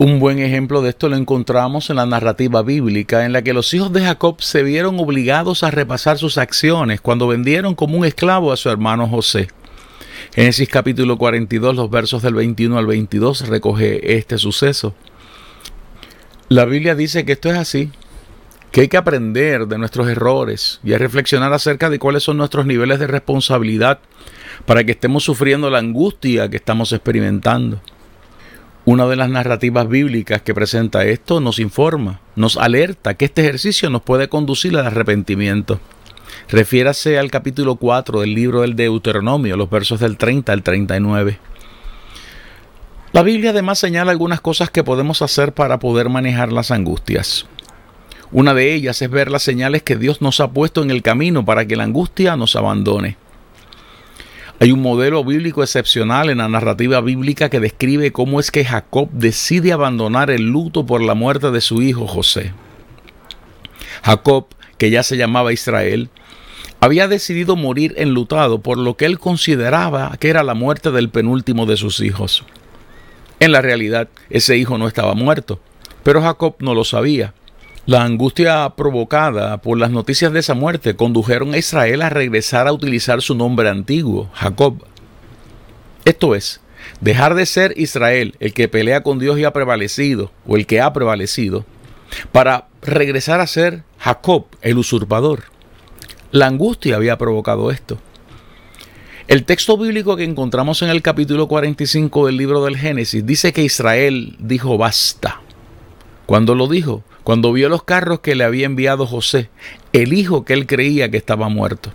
Un 0.00 0.20
buen 0.20 0.38
ejemplo 0.38 0.80
de 0.80 0.90
esto 0.90 1.08
lo 1.08 1.16
encontramos 1.16 1.90
en 1.90 1.96
la 1.96 2.06
narrativa 2.06 2.62
bíblica 2.62 3.26
en 3.26 3.32
la 3.32 3.42
que 3.42 3.52
los 3.52 3.74
hijos 3.74 3.92
de 3.92 4.02
Jacob 4.02 4.40
se 4.40 4.62
vieron 4.62 5.00
obligados 5.00 5.64
a 5.64 5.72
repasar 5.72 6.18
sus 6.18 6.38
acciones 6.38 7.00
cuando 7.00 7.26
vendieron 7.26 7.74
como 7.74 7.98
un 7.98 8.04
esclavo 8.04 8.52
a 8.52 8.56
su 8.56 8.70
hermano 8.70 9.08
José. 9.08 9.48
Génesis 10.36 10.68
capítulo 10.68 11.18
42, 11.18 11.74
los 11.74 11.90
versos 11.90 12.22
del 12.22 12.34
21 12.34 12.78
al 12.78 12.86
22 12.86 13.48
recoge 13.48 14.16
este 14.16 14.38
suceso. 14.38 14.94
La 16.48 16.64
Biblia 16.64 16.94
dice 16.94 17.24
que 17.24 17.32
esto 17.32 17.50
es 17.50 17.56
así, 17.56 17.90
que 18.70 18.82
hay 18.82 18.88
que 18.88 18.98
aprender 18.98 19.66
de 19.66 19.78
nuestros 19.78 20.08
errores 20.08 20.78
y 20.84 20.92
a 20.92 20.98
reflexionar 20.98 21.52
acerca 21.52 21.90
de 21.90 21.98
cuáles 21.98 22.22
son 22.22 22.36
nuestros 22.36 22.66
niveles 22.66 23.00
de 23.00 23.08
responsabilidad 23.08 23.98
para 24.64 24.84
que 24.84 24.92
estemos 24.92 25.24
sufriendo 25.24 25.70
la 25.70 25.78
angustia 25.78 26.48
que 26.48 26.56
estamos 26.56 26.92
experimentando. 26.92 27.80
Una 28.90 29.06
de 29.06 29.16
las 29.16 29.28
narrativas 29.28 29.86
bíblicas 29.86 30.40
que 30.40 30.54
presenta 30.54 31.04
esto 31.04 31.42
nos 31.42 31.58
informa, 31.58 32.22
nos 32.36 32.56
alerta 32.56 33.12
que 33.12 33.26
este 33.26 33.42
ejercicio 33.42 33.90
nos 33.90 34.00
puede 34.00 34.30
conducir 34.30 34.74
al 34.78 34.86
arrepentimiento. 34.86 35.78
Refiérase 36.48 37.18
al 37.18 37.30
capítulo 37.30 37.76
4 37.76 38.22
del 38.22 38.34
libro 38.34 38.62
del 38.62 38.76
Deuteronomio, 38.76 39.58
los 39.58 39.68
versos 39.68 40.00
del 40.00 40.16
30 40.16 40.54
al 40.54 40.62
39. 40.62 41.38
La 43.12 43.22
Biblia 43.22 43.50
además 43.50 43.78
señala 43.78 44.10
algunas 44.10 44.40
cosas 44.40 44.70
que 44.70 44.82
podemos 44.82 45.20
hacer 45.20 45.52
para 45.52 45.78
poder 45.78 46.08
manejar 46.08 46.50
las 46.50 46.70
angustias. 46.70 47.44
Una 48.32 48.54
de 48.54 48.72
ellas 48.72 49.02
es 49.02 49.10
ver 49.10 49.30
las 49.30 49.42
señales 49.42 49.82
que 49.82 49.96
Dios 49.96 50.22
nos 50.22 50.40
ha 50.40 50.50
puesto 50.52 50.82
en 50.82 50.90
el 50.90 51.02
camino 51.02 51.44
para 51.44 51.66
que 51.66 51.76
la 51.76 51.84
angustia 51.84 52.36
nos 52.36 52.56
abandone. 52.56 53.18
Hay 54.60 54.72
un 54.72 54.82
modelo 54.82 55.22
bíblico 55.22 55.62
excepcional 55.62 56.30
en 56.30 56.38
la 56.38 56.48
narrativa 56.48 57.00
bíblica 57.00 57.48
que 57.48 57.60
describe 57.60 58.10
cómo 58.10 58.40
es 58.40 58.50
que 58.50 58.64
Jacob 58.64 59.08
decide 59.12 59.72
abandonar 59.72 60.32
el 60.32 60.48
luto 60.48 60.84
por 60.84 61.00
la 61.00 61.14
muerte 61.14 61.52
de 61.52 61.60
su 61.60 61.80
hijo 61.80 62.08
José. 62.08 62.52
Jacob, 64.02 64.46
que 64.76 64.90
ya 64.90 65.04
se 65.04 65.16
llamaba 65.16 65.52
Israel, 65.52 66.10
había 66.80 67.06
decidido 67.06 67.54
morir 67.54 67.94
enlutado 67.98 68.60
por 68.60 68.78
lo 68.78 68.96
que 68.96 69.04
él 69.04 69.20
consideraba 69.20 70.16
que 70.18 70.28
era 70.28 70.42
la 70.42 70.54
muerte 70.54 70.90
del 70.90 71.08
penúltimo 71.08 71.64
de 71.64 71.76
sus 71.76 72.00
hijos. 72.00 72.44
En 73.38 73.52
la 73.52 73.62
realidad, 73.62 74.08
ese 74.28 74.56
hijo 74.56 74.76
no 74.76 74.88
estaba 74.88 75.14
muerto, 75.14 75.60
pero 76.02 76.20
Jacob 76.20 76.56
no 76.58 76.74
lo 76.74 76.82
sabía. 76.82 77.32
La 77.88 78.02
angustia 78.02 78.74
provocada 78.76 79.62
por 79.62 79.78
las 79.78 79.90
noticias 79.90 80.30
de 80.30 80.40
esa 80.40 80.52
muerte 80.52 80.94
condujeron 80.94 81.54
a 81.54 81.56
Israel 81.56 82.02
a 82.02 82.10
regresar 82.10 82.68
a 82.68 82.72
utilizar 82.74 83.22
su 83.22 83.34
nombre 83.34 83.70
antiguo, 83.70 84.28
Jacob. 84.34 84.84
Esto 86.04 86.34
es, 86.34 86.60
dejar 87.00 87.34
de 87.34 87.46
ser 87.46 87.72
Israel, 87.78 88.34
el 88.40 88.52
que 88.52 88.68
pelea 88.68 89.02
con 89.02 89.18
Dios 89.18 89.38
y 89.38 89.44
ha 89.44 89.54
prevalecido, 89.54 90.30
o 90.46 90.56
el 90.58 90.66
que 90.66 90.82
ha 90.82 90.92
prevalecido, 90.92 91.64
para 92.30 92.68
regresar 92.82 93.40
a 93.40 93.46
ser 93.46 93.84
Jacob, 93.98 94.44
el 94.60 94.76
usurpador. 94.76 95.44
La 96.30 96.46
angustia 96.46 96.96
había 96.96 97.16
provocado 97.16 97.70
esto. 97.70 97.96
El 99.28 99.44
texto 99.44 99.78
bíblico 99.78 100.14
que 100.14 100.24
encontramos 100.24 100.82
en 100.82 100.90
el 100.90 101.00
capítulo 101.00 101.48
45 101.48 102.26
del 102.26 102.36
libro 102.36 102.62
del 102.62 102.76
Génesis 102.76 103.24
dice 103.24 103.54
que 103.54 103.64
Israel 103.64 104.36
dijo 104.40 104.76
basta. 104.76 105.40
Cuando 106.26 106.54
lo 106.54 106.68
dijo, 106.68 107.02
cuando 107.28 107.52
vio 107.52 107.68
los 107.68 107.82
carros 107.82 108.20
que 108.20 108.34
le 108.34 108.44
había 108.44 108.64
enviado 108.64 109.06
José, 109.06 109.50
el 109.92 110.14
hijo 110.14 110.46
que 110.46 110.54
él 110.54 110.66
creía 110.66 111.10
que 111.10 111.18
estaba 111.18 111.50
muerto. 111.50 111.92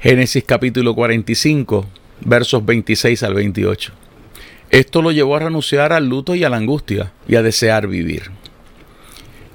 Génesis 0.00 0.42
capítulo 0.42 0.94
45, 0.94 1.84
versos 2.22 2.64
26 2.64 3.22
al 3.24 3.34
28. 3.34 3.92
Esto 4.70 5.02
lo 5.02 5.12
llevó 5.12 5.36
a 5.36 5.40
renunciar 5.40 5.92
al 5.92 6.08
luto 6.08 6.34
y 6.34 6.44
a 6.44 6.48
la 6.48 6.56
angustia 6.56 7.12
y 7.28 7.34
a 7.34 7.42
desear 7.42 7.88
vivir. 7.88 8.30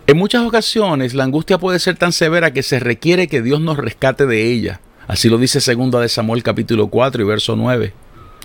En 0.05 0.15
muchas 0.15 0.45
ocasiones 0.45 1.15
la 1.15 1.23
angustia 1.23 1.57
puede 1.57 1.79
ser 1.79 1.97
tan 1.97 2.11
severa 2.11 2.53
que 2.53 2.61
se 2.61 2.79
requiere 2.79 3.27
que 3.27 3.41
Dios 3.41 3.59
nos 3.61 3.77
rescate 3.77 4.27
de 4.27 4.51
ella. 4.51 4.79
Así 5.07 5.27
lo 5.27 5.39
dice 5.39 5.59
2 5.73 6.01
de 6.03 6.07
Samuel 6.07 6.43
capítulo 6.43 6.85
4 6.85 7.23
y 7.23 7.25
verso 7.25 7.55
9. 7.55 7.93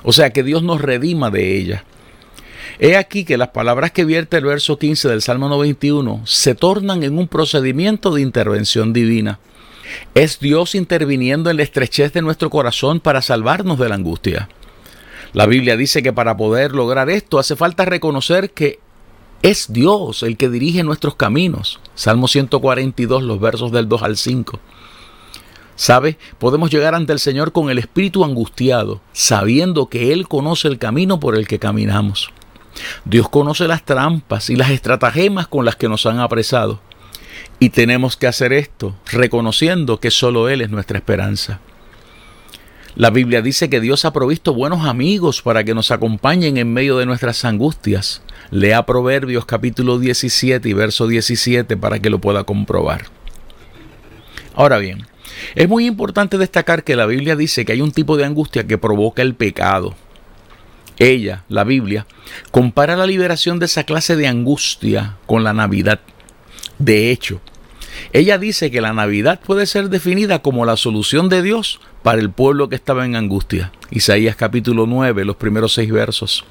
O 0.02 0.14
sea, 0.14 0.30
que 0.30 0.42
Dios 0.42 0.62
nos 0.62 0.80
redima 0.80 1.30
de 1.30 1.58
ella. 1.58 1.84
He 2.78 2.96
aquí 2.96 3.24
que 3.24 3.38
las 3.38 3.48
palabras 3.48 3.92
que 3.92 4.04
vierte 4.04 4.36
el 4.36 4.44
verso 4.44 4.78
15 4.78 5.08
del 5.08 5.22
Salmo 5.22 5.48
91 5.48 6.22
se 6.24 6.54
tornan 6.54 7.04
en 7.04 7.18
un 7.18 7.28
procedimiento 7.28 8.12
de 8.12 8.22
intervención 8.22 8.92
divina. 8.92 9.38
Es 10.14 10.40
Dios 10.40 10.74
interviniendo 10.74 11.50
en 11.50 11.58
la 11.58 11.62
estrechez 11.62 12.12
de 12.12 12.22
nuestro 12.22 12.50
corazón 12.50 12.98
para 12.98 13.22
salvarnos 13.22 13.78
de 13.78 13.88
la 13.88 13.94
angustia. 13.94 14.48
La 15.32 15.46
Biblia 15.46 15.76
dice 15.76 16.02
que 16.02 16.12
para 16.12 16.36
poder 16.36 16.72
lograr 16.72 17.10
esto 17.10 17.38
hace 17.38 17.54
falta 17.54 17.84
reconocer 17.84 18.50
que 18.50 18.80
es 19.42 19.72
Dios 19.72 20.22
el 20.22 20.36
que 20.36 20.48
dirige 20.48 20.82
nuestros 20.82 21.14
caminos. 21.14 21.78
Salmo 21.94 22.26
142, 22.26 23.22
los 23.22 23.38
versos 23.38 23.70
del 23.70 23.88
2 23.88 24.02
al 24.02 24.16
5. 24.16 24.58
¿Sabe? 25.76 26.18
Podemos 26.38 26.70
llegar 26.70 26.94
ante 26.94 27.12
el 27.12 27.18
Señor 27.18 27.52
con 27.52 27.68
el 27.68 27.78
espíritu 27.78 28.24
angustiado, 28.24 29.00
sabiendo 29.12 29.86
que 29.86 30.12
Él 30.12 30.28
conoce 30.28 30.68
el 30.68 30.78
camino 30.78 31.20
por 31.20 31.36
el 31.36 31.46
que 31.46 31.58
caminamos. 31.58 32.30
Dios 33.04 33.28
conoce 33.28 33.68
las 33.68 33.84
trampas 33.84 34.50
y 34.50 34.56
las 34.56 34.70
estratagemas 34.70 35.46
con 35.46 35.64
las 35.64 35.76
que 35.76 35.88
nos 35.88 36.06
han 36.06 36.18
apresado. 36.18 36.80
Y 37.58 37.70
tenemos 37.70 38.16
que 38.16 38.26
hacer 38.26 38.52
esto 38.52 38.94
reconociendo 39.10 40.00
que 40.00 40.10
solo 40.10 40.48
Él 40.48 40.60
es 40.60 40.70
nuestra 40.70 40.98
esperanza. 40.98 41.60
La 42.96 43.10
Biblia 43.10 43.42
dice 43.42 43.68
que 43.68 43.80
Dios 43.80 44.04
ha 44.04 44.12
provisto 44.12 44.54
buenos 44.54 44.86
amigos 44.86 45.42
para 45.42 45.64
que 45.64 45.74
nos 45.74 45.90
acompañen 45.90 46.58
en 46.58 46.72
medio 46.72 46.96
de 46.96 47.06
nuestras 47.06 47.44
angustias. 47.44 48.22
Lea 48.52 48.86
Proverbios 48.86 49.46
capítulo 49.46 49.98
17 49.98 50.68
y 50.68 50.72
verso 50.74 51.08
17 51.08 51.76
para 51.76 51.98
que 51.98 52.08
lo 52.08 52.20
pueda 52.20 52.44
comprobar. 52.44 53.06
Ahora 54.54 54.78
bien, 54.78 55.06
es 55.56 55.68
muy 55.68 55.86
importante 55.86 56.38
destacar 56.38 56.84
que 56.84 56.94
la 56.94 57.06
Biblia 57.06 57.34
dice 57.34 57.64
que 57.64 57.72
hay 57.72 57.80
un 57.80 57.90
tipo 57.90 58.16
de 58.16 58.24
angustia 58.24 58.64
que 58.64 58.78
provoca 58.78 59.22
el 59.22 59.34
pecado. 59.34 59.96
Ella, 61.04 61.44
la 61.50 61.64
Biblia, 61.64 62.06
compara 62.50 62.96
la 62.96 63.04
liberación 63.04 63.58
de 63.58 63.66
esa 63.66 63.84
clase 63.84 64.16
de 64.16 64.26
angustia 64.26 65.18
con 65.26 65.44
la 65.44 65.52
Navidad. 65.52 66.00
De 66.78 67.10
hecho, 67.10 67.42
ella 68.14 68.38
dice 68.38 68.70
que 68.70 68.80
la 68.80 68.94
Navidad 68.94 69.38
puede 69.44 69.66
ser 69.66 69.90
definida 69.90 70.38
como 70.38 70.64
la 70.64 70.78
solución 70.78 71.28
de 71.28 71.42
Dios 71.42 71.78
para 72.02 72.22
el 72.22 72.30
pueblo 72.30 72.70
que 72.70 72.76
estaba 72.76 73.04
en 73.04 73.16
angustia. 73.16 73.70
Isaías 73.90 74.34
capítulo 74.34 74.86
9, 74.86 75.26
los 75.26 75.36
primeros 75.36 75.74
seis 75.74 75.92
versos. 75.92 76.46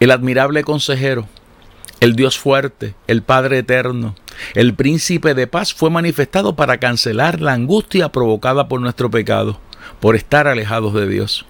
El 0.00 0.10
admirable 0.10 0.64
consejero, 0.64 1.28
el 2.00 2.16
Dios 2.16 2.38
fuerte, 2.38 2.94
el 3.08 3.22
Padre 3.22 3.58
eterno, 3.58 4.14
el 4.54 4.72
príncipe 4.72 5.34
de 5.34 5.48
paz 5.48 5.74
fue 5.74 5.90
manifestado 5.90 6.56
para 6.56 6.78
cancelar 6.78 7.42
la 7.42 7.52
angustia 7.52 8.08
provocada 8.08 8.68
por 8.68 8.80
nuestro 8.80 9.10
pecado, 9.10 9.60
por 10.00 10.16
estar 10.16 10.48
alejados 10.48 10.94
de 10.94 11.06
Dios. 11.06 11.44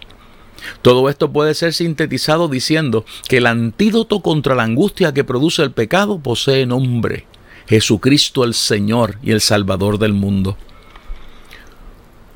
Todo 0.83 1.09
esto 1.09 1.33
puede 1.33 1.55
ser 1.55 1.73
sintetizado 1.73 2.49
diciendo 2.49 3.05
que 3.29 3.39
el 3.39 3.47
antídoto 3.47 4.21
contra 4.21 4.55
la 4.55 4.65
angustia 4.65 5.13
que 5.13 5.25
produce 5.25 5.63
el 5.63 5.73
pecado 5.73 6.19
posee 6.19 6.67
nombre, 6.67 7.27
Jesucristo 7.67 8.45
el 8.45 8.55
Señor 8.55 9.19
y 9.23 9.33
el 9.33 9.41
Salvador 9.41 9.99
del 9.99 10.13
mundo. 10.13 10.57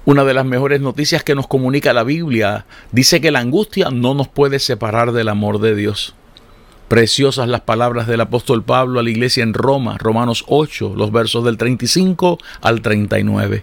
Una 0.05 0.25
de 0.25 0.35
las 0.35 0.45
mejores 0.47 0.81
noticias 0.81 1.23
que 1.23 1.35
nos 1.35 1.47
comunica 1.47 1.93
la 1.93 2.05
Biblia 2.05 2.67
dice 2.91 3.21
que 3.21 3.31
la 3.31 3.41
angustia 3.41 3.91
no 3.91 4.15
nos 4.15 4.29
puede 4.29 4.59
separar 4.59 5.13
del 5.13 5.29
amor 5.29 5.61
de 5.61 5.75
Dios. 5.75 6.15
Preciosas 6.91 7.49
las 7.49 7.61
palabras 7.61 8.09
del 8.09 8.21
apóstol 8.21 8.65
Pablo 8.65 8.99
a 8.99 9.05
la 9.05 9.11
iglesia 9.11 9.45
en 9.45 9.55
Roma, 9.55 9.97
Romanos 9.97 10.43
8, 10.49 10.95
los 10.97 11.13
versos 11.13 11.45
del 11.45 11.57
35 11.57 12.37
al 12.63 12.83
39. 12.83 13.63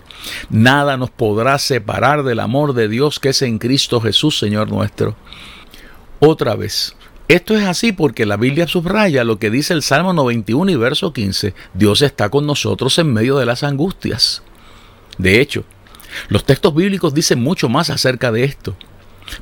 Nada 0.50 0.96
nos 0.96 1.10
podrá 1.10 1.58
separar 1.58 2.24
del 2.24 2.40
amor 2.40 2.72
de 2.72 2.88
Dios 2.88 3.20
que 3.20 3.28
es 3.28 3.42
en 3.42 3.60
Cristo 3.60 4.00
Jesús, 4.00 4.40
Señor 4.40 4.70
nuestro. 4.70 5.18
Otra 6.22 6.56
vez, 6.56 6.96
esto 7.28 7.58
es 7.58 7.66
así 7.66 7.92
porque 7.92 8.26
la 8.26 8.38
Biblia 8.38 8.66
subraya 8.66 9.26
lo 9.26 9.40
que 9.40 9.50
dice 9.50 9.74
el 9.74 9.84
Salmo 9.84 10.14
91 10.14 10.72
y 10.72 10.76
verso 10.78 11.12
15. 11.12 11.54
Dios 11.74 12.02
está 12.04 12.30
con 12.30 12.48
nosotros 12.48 12.98
en 12.98 13.12
medio 13.12 13.38
de 13.38 13.46
las 13.46 13.62
angustias. 13.64 14.42
De 15.18 15.42
hecho, 15.42 15.66
los 16.30 16.46
textos 16.46 16.74
bíblicos 16.74 17.14
dicen 17.14 17.44
mucho 17.44 17.68
más 17.68 17.90
acerca 17.90 18.32
de 18.32 18.46
esto. 18.46 18.78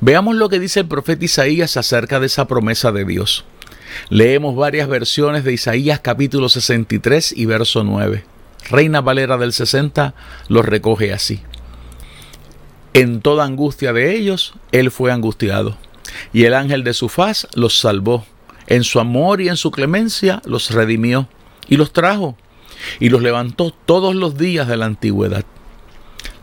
Veamos 0.01 0.37
lo 0.37 0.49
que 0.49 0.59
dice 0.59 0.79
el 0.79 0.87
profeta 0.87 1.25
Isaías 1.25 1.77
acerca 1.77 2.19
de 2.19 2.25
esa 2.25 2.47
promesa 2.47 2.91
de 2.91 3.05
Dios. 3.05 3.45
Leemos 4.09 4.55
varias 4.55 4.87
versiones 4.87 5.43
de 5.43 5.53
Isaías 5.53 5.99
capítulo 5.99 6.49
63 6.49 7.33
y 7.35 7.45
verso 7.45 7.83
9. 7.83 8.23
Reina 8.69 9.01
Valera 9.01 9.37
del 9.37 9.53
60 9.53 10.13
los 10.47 10.65
recoge 10.65 11.13
así. 11.13 11.41
En 12.93 13.21
toda 13.21 13.45
angustia 13.45 13.93
de 13.93 14.15
ellos, 14.15 14.53
Él 14.71 14.89
fue 14.89 15.11
angustiado, 15.11 15.77
y 16.33 16.45
el 16.45 16.53
ángel 16.53 16.83
de 16.83 16.93
su 16.93 17.09
faz 17.09 17.47
los 17.53 17.79
salvó. 17.79 18.25
En 18.67 18.83
su 18.83 18.99
amor 18.99 19.41
y 19.41 19.49
en 19.49 19.57
su 19.57 19.69
clemencia 19.69 20.41
los 20.45 20.71
redimió, 20.71 21.27
y 21.67 21.77
los 21.77 21.93
trajo, 21.93 22.37
y 22.99 23.09
los 23.09 23.21
levantó 23.21 23.71
todos 23.85 24.15
los 24.15 24.37
días 24.37 24.67
de 24.67 24.77
la 24.77 24.85
antigüedad. 24.85 25.45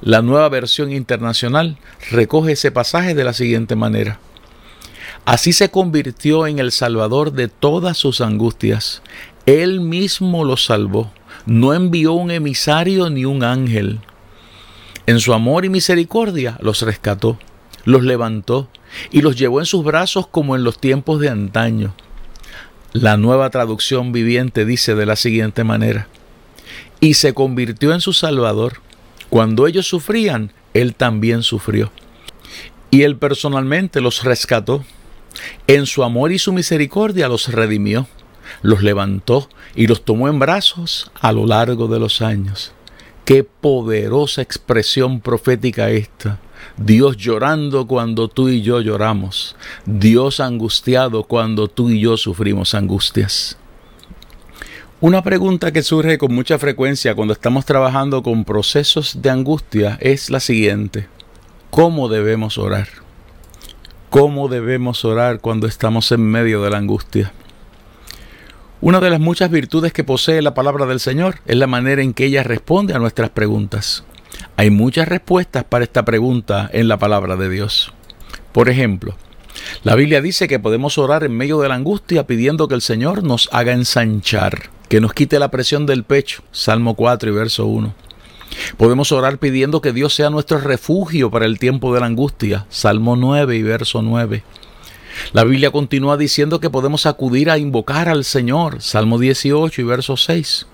La 0.03 0.21
nueva 0.21 0.49
versión 0.49 0.93
internacional 0.93 1.79
recoge 2.11 2.53
ese 2.53 2.71
pasaje 2.71 3.15
de 3.15 3.25
la 3.25 3.33
siguiente 3.33 3.77
manera. 3.77 4.19
Así 5.25 5.53
se 5.53 5.71
convirtió 5.71 6.47
en 6.47 6.59
el 6.59 6.73
Salvador 6.73 7.33
de 7.33 7.49
todas 7.49 7.97
sus 7.97 8.21
angustias. 8.21 9.03
Él 9.47 9.81
mismo 9.81 10.45
los 10.45 10.65
salvó. 10.65 11.13
No 11.47 11.75
envió 11.75 12.13
un 12.13 12.31
emisario 12.31 13.09
ni 13.09 13.25
un 13.25 13.45
ángel. 13.45 14.01
En 15.07 15.21
su 15.21 15.33
amor 15.33 15.65
y 15.65 15.69
misericordia 15.69 16.59
los 16.61 16.83
rescató, 16.83 17.39
los 17.85 18.03
levantó 18.03 18.69
y 19.11 19.23
los 19.23 19.37
llevó 19.37 19.61
en 19.61 19.67
sus 19.67 19.85
brazos 19.85 20.27
como 20.27 20.55
en 20.55 20.65
los 20.65 20.79
tiempos 20.79 21.21
de 21.21 21.29
antaño. 21.29 21.95
La 22.93 23.17
nueva 23.17 23.51
traducción 23.51 24.13
viviente 24.13 24.65
dice 24.65 24.95
de 24.95 25.07
la 25.07 25.17
siguiente 25.17 25.65
manera, 25.65 26.09
y 27.01 27.15
se 27.15 27.33
convirtió 27.33 27.93
en 27.95 28.01
su 28.01 28.13
Salvador. 28.13 28.81
Cuando 29.31 29.67
ellos 29.67 29.87
sufrían, 29.87 30.53
Él 30.75 30.95
también 30.95 31.43
sufrió. 31.43 31.91
Y 32.91 33.03
Él 33.03 33.17
personalmente 33.17 34.01
los 34.01 34.23
rescató 34.23 34.85
en 35.67 35.87
su 35.87 36.03
amor 36.03 36.33
y 36.33 36.39
su 36.39 36.53
misericordia 36.53 37.29
los 37.29 37.49
redimió, 37.49 38.07
los 38.63 38.83
levantó 38.83 39.49
y 39.75 39.87
los 39.87 40.05
tomó 40.05 40.29
en 40.29 40.39
brazos 40.39 41.11
a 41.21 41.33
lo 41.33 41.47
largo 41.47 41.89
de 41.89 41.99
los 41.99 42.23
años. 42.23 42.73
Qué 43.25 43.45
poderosa 43.45 44.43
expresión 44.43 45.21
profética 45.21 45.91
esta. 45.91 46.41
Dios 46.77 47.17
llorando 47.17 47.87
cuando 47.87 48.29
tú 48.29 48.49
y 48.49 48.63
yo 48.63 48.81
lloramos. 48.81 49.57
Dios 49.87 50.41
angustiado 50.41 51.25
cuando 51.25 51.69
tú 51.69 51.91
y 51.91 52.01
yo 52.01 52.17
sufrimos 52.17 52.75
angustias. 52.75 53.57
Una 55.01 55.23
pregunta 55.23 55.73
que 55.73 55.83
surge 55.83 56.19
con 56.19 56.33
mucha 56.33 56.59
frecuencia 56.59 57.15
cuando 57.15 57.35
estamos 57.35 57.65
trabajando 57.65 58.23
con 58.23 58.45
procesos 58.45 59.21
de 59.21 59.31
angustia 59.31 59.99
es 60.01 60.31
la 60.31 60.39
siguiente. 60.39 61.09
¿Cómo 61.71 62.09
debemos 62.09 62.59
orar? 62.59 63.02
Cómo 64.13 64.49
debemos 64.49 65.07
orar 65.07 65.41
cuando 65.41 65.67
estamos 65.67 66.13
en 66.13 66.21
medio 66.21 66.63
de 66.63 66.69
la 66.69 66.77
angustia. 66.77 67.33
Una 68.83 69.01
de 69.01 69.09
las 69.09 69.21
muchas 69.21 69.51
virtudes 69.51 69.95
que 69.95 70.05
posee 70.05 70.43
la 70.43 70.53
palabra 70.53 70.85
del 70.85 71.01
Señor 71.01 71.37
es 71.47 71.57
la 71.57 71.67
manera 71.67 72.03
en 72.03 72.13
que 72.13 72.27
ella 72.27 72.43
responde 72.43 72.93
a 72.93 72.99
nuestras 72.99 73.31
preguntas. 73.31 74.05
Hay 74.59 74.69
muchas 74.69 75.09
respuestas 75.09 75.65
para 75.65 75.85
esta 75.85 76.05
pregunta 76.05 76.69
en 76.75 76.89
la 76.89 76.99
palabra 76.99 77.37
de 77.37 77.49
Dios. 77.49 77.95
Por 78.53 78.69
ejemplo, 78.69 79.17
la 79.83 79.95
Biblia 79.95 80.21
dice 80.21 80.47
que 80.47 80.61
podemos 80.61 80.99
orar 80.99 81.25
en 81.25 81.35
medio 81.35 81.59
de 81.61 81.71
la 81.71 81.77
angustia 81.77 82.27
pidiendo 82.27 82.69
que 82.69 82.75
el 82.75 82.83
Señor 82.83 83.25
nos 83.25 83.49
haga 83.51 83.73
ensanchar, 83.73 84.69
que 84.91 85.01
nos 85.01 85.15
quite 85.15 85.39
la 85.39 85.51
presión 85.51 85.87
del 85.87 86.05
pecho. 86.05 86.43
Salmo 86.53 86.97
4 86.97 87.31
y 87.31 87.33
verso 87.33 87.65
1. 87.65 87.95
Podemos 88.77 89.13
orar 89.13 89.39
pidiendo 89.39 89.81
que 89.81 89.93
Dios 89.93 90.15
sea 90.15 90.31
nuestro 90.31 90.59
refugio 90.59 91.31
para 91.31 91.47
el 91.47 91.59
tiempo 91.59 91.95
de 91.95 92.01
la 92.01 92.07
angustia. 92.07 92.67
Salmo 92.69 93.17
9 93.17 93.57
y 93.57 93.63
verso 93.63 94.03
9. 94.03 94.43
La 95.33 95.45
Biblia 95.45 95.71
continúa 95.71 96.17
diciendo 96.17 96.61
que 96.61 96.71
podemos 96.71 97.07
acudir 97.07 97.51
a 97.51 97.59
invocar 97.59 98.09
al 98.09 98.25
Señor. 98.25 98.81
Salmo 98.81 99.19
18 99.19 99.81
y 99.81 99.85
verso 99.85 100.17
6. 100.17 100.67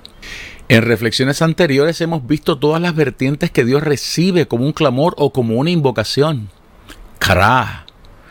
En 0.68 0.82
reflexiones 0.82 1.40
anteriores 1.42 2.00
hemos 2.00 2.26
visto 2.26 2.58
todas 2.58 2.80
las 2.80 2.94
vertientes 2.94 3.50
que 3.50 3.64
Dios 3.64 3.82
recibe 3.82 4.46
como 4.46 4.64
un 4.64 4.72
clamor 4.72 5.14
o 5.16 5.32
como 5.32 5.56
una 5.56 5.70
invocación. 5.70 6.50
Cará. 7.18 7.86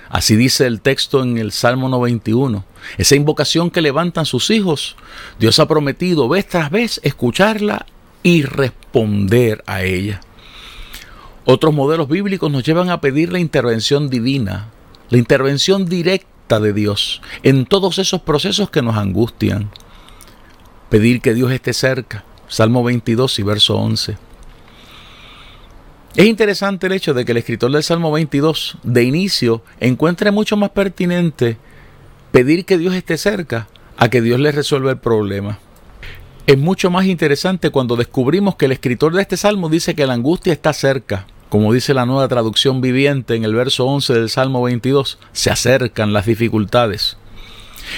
Así 0.09 0.35
dice 0.35 0.65
el 0.65 0.81
texto 0.81 1.21
en 1.21 1.37
el 1.37 1.51
Salmo 1.51 1.89
91. 1.89 2.63
Esa 2.97 3.15
invocación 3.15 3.69
que 3.71 3.81
levantan 3.81 4.25
sus 4.25 4.49
hijos. 4.51 4.95
Dios 5.39 5.59
ha 5.59 5.67
prometido 5.67 6.29
vez 6.29 6.47
tras 6.47 6.69
vez 6.69 7.01
escucharla 7.03 7.85
y 8.23 8.43
responder 8.43 9.63
a 9.65 9.83
ella. 9.83 10.21
Otros 11.45 11.73
modelos 11.73 12.09
bíblicos 12.09 12.51
nos 12.51 12.63
llevan 12.63 12.89
a 12.89 12.99
pedir 12.99 13.31
la 13.31 13.39
intervención 13.39 14.09
divina, 14.09 14.69
la 15.09 15.17
intervención 15.17 15.85
directa 15.85 16.59
de 16.59 16.73
Dios 16.73 17.21
en 17.43 17.65
todos 17.65 17.99
esos 17.99 18.21
procesos 18.21 18.69
que 18.69 18.81
nos 18.81 18.97
angustian. 18.97 19.69
Pedir 20.89 21.21
que 21.21 21.33
Dios 21.33 21.51
esté 21.51 21.73
cerca. 21.73 22.23
Salmo 22.47 22.83
22 22.83 23.39
y 23.39 23.43
verso 23.43 23.77
11. 23.77 24.17
Es 26.15 26.25
interesante 26.25 26.87
el 26.87 26.93
hecho 26.93 27.13
de 27.13 27.25
que 27.25 27.31
el 27.31 27.37
escritor 27.37 27.71
del 27.71 27.83
Salmo 27.83 28.11
22 28.11 28.79
de 28.83 29.03
inicio 29.03 29.61
encuentre 29.79 30.31
mucho 30.31 30.57
más 30.57 30.71
pertinente 30.71 31.57
pedir 32.31 32.65
que 32.65 32.77
Dios 32.77 32.95
esté 32.95 33.17
cerca 33.17 33.67
a 33.97 34.09
que 34.09 34.21
Dios 34.21 34.39
le 34.39 34.51
resuelva 34.51 34.91
el 34.91 34.97
problema. 34.97 35.59
Es 36.47 36.57
mucho 36.57 36.89
más 36.89 37.05
interesante 37.05 37.71
cuando 37.71 37.97
descubrimos 37.97 38.55
que 38.55 38.67
el 38.67 38.71
escritor 38.71 39.13
de 39.13 39.21
este 39.21 39.35
salmo 39.35 39.67
dice 39.67 39.95
que 39.95 40.07
la 40.07 40.13
angustia 40.13 40.53
está 40.53 40.71
cerca. 40.71 41.27
Como 41.49 41.73
dice 41.73 41.93
la 41.93 42.05
nueva 42.05 42.25
traducción 42.29 42.79
viviente 42.79 43.35
en 43.35 43.43
el 43.43 43.53
verso 43.53 43.85
11 43.85 44.13
del 44.13 44.29
Salmo 44.29 44.61
22, 44.61 45.19
se 45.33 45.49
acercan 45.49 46.13
las 46.13 46.25
dificultades. 46.25 47.17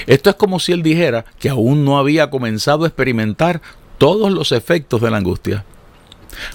Esto 0.07 0.31
es 0.31 0.35
como 0.35 0.59
si 0.59 0.71
él 0.71 0.81
dijera 0.81 1.25
que 1.37 1.49
aún 1.49 1.85
no 1.85 1.99
había 1.99 2.31
comenzado 2.31 2.85
a 2.85 2.87
experimentar 2.87 3.61
todos 3.99 4.31
los 4.31 4.51
efectos 4.51 4.99
de 4.99 5.11
la 5.11 5.17
angustia. 5.17 5.63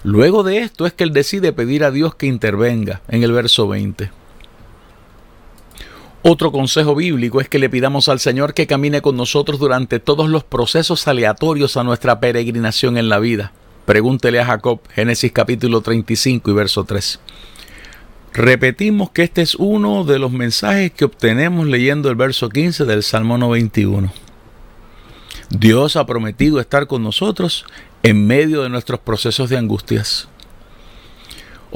Luego 0.02 0.42
de 0.42 0.59
esto 0.59 0.87
es 0.87 0.94
que 0.94 1.04
él 1.04 1.12
decide 1.12 1.52
pedir 1.52 1.85
a 1.85 1.92
Dios 1.92 2.16
que 2.16 2.26
intervenga 2.26 3.02
en 3.07 3.22
el 3.22 3.30
verso 3.30 3.68
20. 3.68 4.11
Otro 6.26 6.52
consejo 6.52 6.94
bíblico 6.94 7.42
es 7.42 7.50
que 7.50 7.58
le 7.58 7.68
pidamos 7.68 8.08
al 8.08 8.18
Señor 8.18 8.54
que 8.54 8.66
camine 8.66 9.02
con 9.02 9.14
nosotros 9.14 9.58
durante 9.58 10.00
todos 10.00 10.30
los 10.30 10.42
procesos 10.42 11.06
aleatorios 11.06 11.76
a 11.76 11.84
nuestra 11.84 12.18
peregrinación 12.18 12.96
en 12.96 13.10
la 13.10 13.18
vida. 13.18 13.52
Pregúntele 13.84 14.40
a 14.40 14.46
Jacob, 14.46 14.80
Génesis 14.88 15.32
capítulo 15.32 15.82
35 15.82 16.50
y 16.50 16.54
verso 16.54 16.84
3. 16.84 17.20
Repetimos 18.32 19.10
que 19.10 19.24
este 19.24 19.42
es 19.42 19.54
uno 19.56 20.04
de 20.04 20.18
los 20.18 20.32
mensajes 20.32 20.92
que 20.92 21.04
obtenemos 21.04 21.66
leyendo 21.66 22.08
el 22.08 22.16
verso 22.16 22.48
15 22.48 22.87
del 22.87 23.02
Salmo 23.02 23.37
91. 23.37 24.10
Dios 25.50 25.96
ha 25.96 26.06
prometido 26.06 26.58
estar 26.58 26.87
con 26.87 27.02
nosotros 27.02 27.66
en 28.02 28.26
medio 28.26 28.62
de 28.62 28.70
nuestros 28.70 28.98
procesos 28.98 29.50
de 29.50 29.58
angustias. 29.58 30.30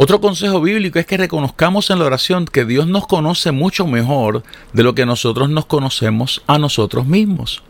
Otro 0.00 0.20
consejo 0.20 0.60
bíblico 0.60 1.00
es 1.00 1.06
que 1.06 1.16
reconozcamos 1.16 1.90
en 1.90 1.98
la 1.98 2.04
oración 2.04 2.44
que 2.44 2.64
Dios 2.64 2.86
nos 2.86 3.08
conoce 3.08 3.50
mucho 3.50 3.84
mejor 3.84 4.44
de 4.72 4.84
lo 4.84 4.94
que 4.94 5.04
nosotros 5.04 5.50
nos 5.50 5.66
conocemos 5.66 6.40
a 6.46 6.56
nosotros 6.56 7.04
mismos. 7.04 7.64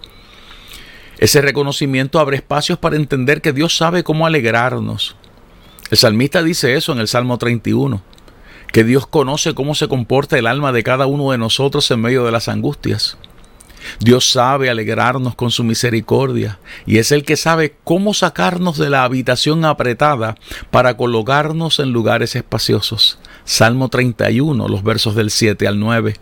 Ese 1.16 1.40
reconocimiento 1.40 2.20
abre 2.20 2.36
espacios 2.36 2.78
para 2.78 2.96
entender 2.96 3.40
que 3.40 3.54
Dios 3.54 3.74
sabe 3.74 4.04
cómo 4.04 4.26
alegrarnos. 4.26 5.16
El 5.90 5.96
salmista 5.96 6.42
dice 6.42 6.76
eso 6.76 6.92
en 6.92 6.98
el 6.98 7.08
Salmo 7.08 7.38
31. 7.38 8.02
que 8.74 8.84
Dios 8.84 9.06
conoce 9.06 9.54
cómo 9.54 9.74
se 9.74 9.88
comporta 9.88 10.36
el 10.36 10.46
alma 10.46 10.70
de 10.72 10.82
cada 10.82 11.06
uno 11.06 11.30
de 11.30 11.38
nosotros 11.38 11.90
en 11.90 12.02
medio 12.02 12.26
de 12.26 12.32
las 12.32 12.48
angustias. 12.48 13.16
Dios 14.00 14.30
sabe 14.30 14.70
alegrarnos 14.70 15.34
con 15.34 15.50
su 15.50 15.64
misericordia 15.64 16.58
y 16.86 16.98
es 16.98 17.12
el 17.12 17.24
que 17.24 17.36
sabe 17.36 17.76
cómo 17.84 18.14
sacarnos 18.14 18.78
de 18.78 18.90
la 18.90 19.04
habitación 19.04 19.64
apretada 19.64 20.36
para 20.70 20.96
colocarnos 20.96 21.78
en 21.78 21.92
lugares 21.92 22.36
espaciosos. 22.36 23.18
Salmo 23.44 23.88
31, 23.88 24.68
los 24.68 24.82
versos 24.82 25.14
del 25.14 25.30
7 25.30 25.66
al 25.66 25.78
9. 25.80 26.14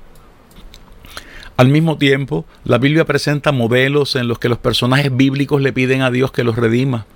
Al 1.56 1.68
mismo 1.68 1.96
tiempo, 1.96 2.44
la 2.64 2.78
Biblia 2.78 3.06
presenta 3.06 3.50
modelos 3.50 4.14
en 4.14 4.28
los 4.28 4.38
que 4.38 4.50
los 4.50 4.58
personajes 4.58 5.16
bíblicos 5.16 5.62
le 5.62 5.72
piden 5.72 6.02
a 6.02 6.10
Dios 6.10 6.30
que 6.30 6.44
los 6.44 6.56
redima, 6.56 7.06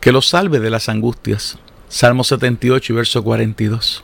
que 0.00 0.12
los 0.12 0.28
salve 0.28 0.60
de 0.60 0.70
las 0.70 0.88
angustias. 0.88 1.58
Salmo 1.88 2.24
78 2.24 2.92
y 2.92 2.96
verso 2.96 3.22
42. 3.22 4.02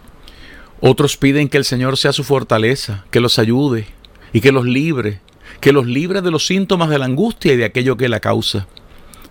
Otros 0.81 1.17
piden 1.17 1.49
que 1.49 1.57
el 1.57 1.65
Señor 1.65 1.97
sea 1.97 2.13
su 2.13 2.23
fortaleza, 2.23 3.07
que 3.11 3.21
los 3.21 3.39
ayude 3.39 3.87
y 4.33 4.43
que 4.43 4.53
los 4.53 4.67
libre, 4.67 5.21
que 5.61 5.73
los 5.73 5.87
libre 5.87 6.23
de 6.23 6.31
los 6.31 6.47
síntomas 6.47 6.89
de 6.89 6.99
la 6.99 7.07
angustia 7.07 7.53
y 7.53 7.57
de 7.57 7.65
aquello 7.65 7.97
que 7.97 8.09
la 8.09 8.21
causa. 8.21 8.67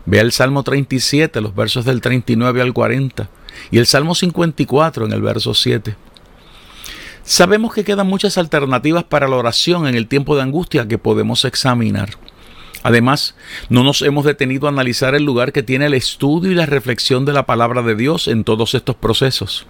Vea 0.06 0.22
el 0.22 0.32
Salmo 0.32 0.63
37, 0.63 1.42
los 1.42 1.56
versos 1.56 1.86
del 1.86 2.02
39 2.02 2.62
al 2.62 2.74
40, 2.74 3.30
y 3.72 3.78
el 3.78 3.86
Salmo 3.86 4.16
54 4.16 5.06
en 5.06 5.12
el 5.12 5.22
verso 5.22 5.54
7. 5.54 5.96
Sabemos 7.24 7.74
que 7.74 7.84
quedan 7.84 8.08
muchas 8.08 8.38
alternativas 8.38 9.04
para 9.04 9.28
la 9.28 9.36
oración 9.36 9.86
en 9.86 9.96
el 9.96 10.08
tiempo 10.08 10.36
de 10.36 10.44
angustia 10.44 10.88
que 10.88 10.98
podemos 10.98 11.44
examinar. 11.44 12.12
Además, 12.84 13.36
no 13.68 13.84
nos 13.84 14.02
hemos 14.02 14.24
detenido 14.24 14.68
a 14.68 14.70
analizar 14.70 15.13
el 15.13 15.24
lugar 15.24 15.52
que 15.52 15.63
tiene 15.63 15.88
el 15.88 15.94
estudio 15.94 16.52
y 16.52 16.56
la 16.56 16.66
reflexión 16.66 17.26
de 17.26 17.34
la 17.34 17.46
palabra 17.46 17.82
de 17.82 17.96
Dios 17.96 18.30
en 18.30 18.46
todos 18.46 18.76
estos 18.76 18.96
procesos. 18.96 19.66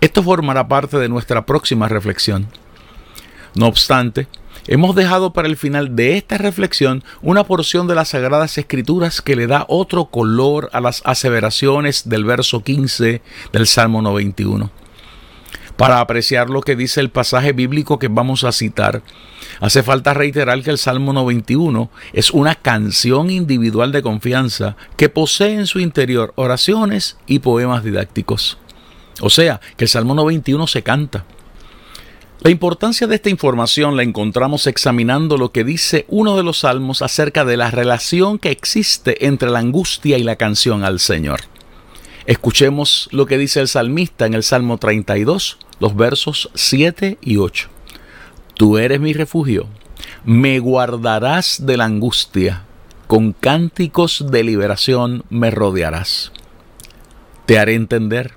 Esto 0.00 0.22
formará 0.22 0.68
parte 0.68 0.98
de 0.98 1.10
nuestra 1.10 1.44
próxima 1.44 1.86
reflexión. 1.86 2.48
No 3.54 3.66
obstante, 3.66 4.26
hemos 4.66 4.94
dejado 4.94 5.32
para 5.32 5.48
el 5.48 5.56
final 5.56 5.96
de 5.96 6.16
esta 6.16 6.38
reflexión 6.38 7.04
una 7.22 7.44
porción 7.44 7.86
de 7.86 7.94
las 7.94 8.08
Sagradas 8.08 8.58
Escrituras 8.58 9.20
que 9.20 9.36
le 9.36 9.46
da 9.46 9.66
otro 9.68 10.06
color 10.06 10.70
a 10.72 10.80
las 10.80 11.02
aseveraciones 11.04 12.08
del 12.08 12.24
verso 12.24 12.62
15 12.62 13.22
del 13.52 13.66
Salmo 13.66 14.02
91 14.02 14.70
para 15.76 16.00
apreciar 16.00 16.50
lo 16.50 16.60
que 16.60 16.76
dice 16.76 17.00
el 17.00 17.10
pasaje 17.10 17.52
bíblico 17.52 17.98
que 17.98 18.08
vamos 18.08 18.44
a 18.44 18.52
citar. 18.52 19.02
Hace 19.60 19.82
falta 19.82 20.14
reiterar 20.14 20.62
que 20.62 20.70
el 20.70 20.78
Salmo 20.78 21.12
91 21.12 21.90
es 22.12 22.30
una 22.30 22.54
canción 22.54 23.30
individual 23.30 23.92
de 23.92 24.02
confianza 24.02 24.76
que 24.96 25.08
posee 25.08 25.54
en 25.54 25.66
su 25.66 25.80
interior 25.80 26.32
oraciones 26.36 27.16
y 27.26 27.40
poemas 27.40 27.84
didácticos. 27.84 28.58
O 29.20 29.30
sea, 29.30 29.60
que 29.76 29.84
el 29.84 29.88
Salmo 29.88 30.14
91 30.14 30.66
se 30.66 30.82
canta. 30.82 31.24
La 32.44 32.50
importancia 32.50 33.06
de 33.06 33.14
esta 33.14 33.30
información 33.30 33.96
la 33.96 34.02
encontramos 34.02 34.66
examinando 34.66 35.38
lo 35.38 35.50
que 35.50 35.64
dice 35.64 36.04
uno 36.08 36.36
de 36.36 36.42
los 36.42 36.58
salmos 36.58 37.00
acerca 37.00 37.46
de 37.46 37.56
la 37.56 37.70
relación 37.70 38.38
que 38.38 38.50
existe 38.50 39.26
entre 39.26 39.48
la 39.48 39.60
angustia 39.60 40.18
y 40.18 40.24
la 40.24 40.36
canción 40.36 40.84
al 40.84 41.00
Señor. 41.00 41.40
Escuchemos 42.26 43.08
lo 43.12 43.24
que 43.24 43.38
dice 43.38 43.60
el 43.60 43.68
salmista 43.68 44.26
en 44.26 44.34
el 44.34 44.42
Salmo 44.42 44.76
32, 44.76 45.56
los 45.80 45.96
versos 45.96 46.50
7 46.52 47.16
y 47.22 47.38
8. 47.38 47.70
Tú 48.52 48.76
eres 48.76 49.00
mi 49.00 49.14
refugio, 49.14 49.66
me 50.26 50.58
guardarás 50.58 51.64
de 51.64 51.78
la 51.78 51.86
angustia, 51.86 52.64
con 53.06 53.32
cánticos 53.32 54.26
de 54.30 54.44
liberación 54.44 55.24
me 55.30 55.50
rodearás. 55.50 56.30
Te 57.46 57.58
haré 57.58 57.72
entender 57.72 58.34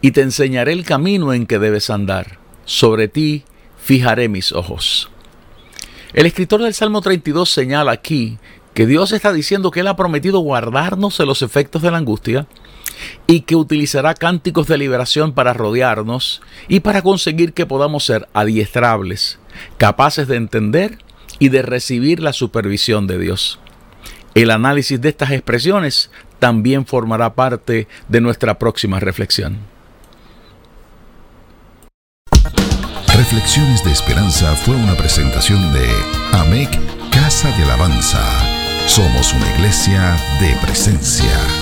y 0.00 0.12
te 0.12 0.20
enseñaré 0.20 0.74
el 0.74 0.84
camino 0.84 1.32
en 1.32 1.46
que 1.46 1.58
debes 1.58 1.90
andar. 1.90 2.41
Sobre 2.64 3.08
ti 3.08 3.44
fijaré 3.78 4.28
mis 4.28 4.52
ojos. 4.52 5.10
El 6.12 6.26
escritor 6.26 6.62
del 6.62 6.74
Salmo 6.74 7.00
32 7.00 7.50
señala 7.50 7.92
aquí 7.92 8.38
que 8.74 8.86
Dios 8.86 9.12
está 9.12 9.32
diciendo 9.32 9.70
que 9.70 9.80
Él 9.80 9.88
ha 9.88 9.96
prometido 9.96 10.40
guardarnos 10.40 11.18
de 11.18 11.26
los 11.26 11.42
efectos 11.42 11.82
de 11.82 11.90
la 11.90 11.98
angustia 11.98 12.46
y 13.26 13.40
que 13.40 13.56
utilizará 13.56 14.14
cánticos 14.14 14.66
de 14.66 14.78
liberación 14.78 15.32
para 15.32 15.52
rodearnos 15.52 16.42
y 16.68 16.80
para 16.80 17.02
conseguir 17.02 17.52
que 17.52 17.66
podamos 17.66 18.04
ser 18.04 18.28
adiestrables, 18.32 19.38
capaces 19.78 20.28
de 20.28 20.36
entender 20.36 20.98
y 21.38 21.48
de 21.48 21.62
recibir 21.62 22.20
la 22.20 22.32
supervisión 22.32 23.06
de 23.06 23.18
Dios. 23.18 23.58
El 24.34 24.50
análisis 24.50 25.00
de 25.00 25.10
estas 25.10 25.30
expresiones 25.32 26.10
también 26.38 26.86
formará 26.86 27.34
parte 27.34 27.88
de 28.08 28.20
nuestra 28.20 28.58
próxima 28.58 29.00
reflexión. 29.00 29.71
Reflexiones 33.32 33.82
de 33.82 33.92
Esperanza 33.92 34.54
fue 34.54 34.76
una 34.76 34.94
presentación 34.94 35.72
de 35.72 35.88
AMEC 36.32 36.68
Casa 37.10 37.50
de 37.56 37.64
Alabanza. 37.64 38.20
Somos 38.86 39.32
una 39.32 39.50
iglesia 39.54 40.18
de 40.38 40.54
presencia. 40.56 41.61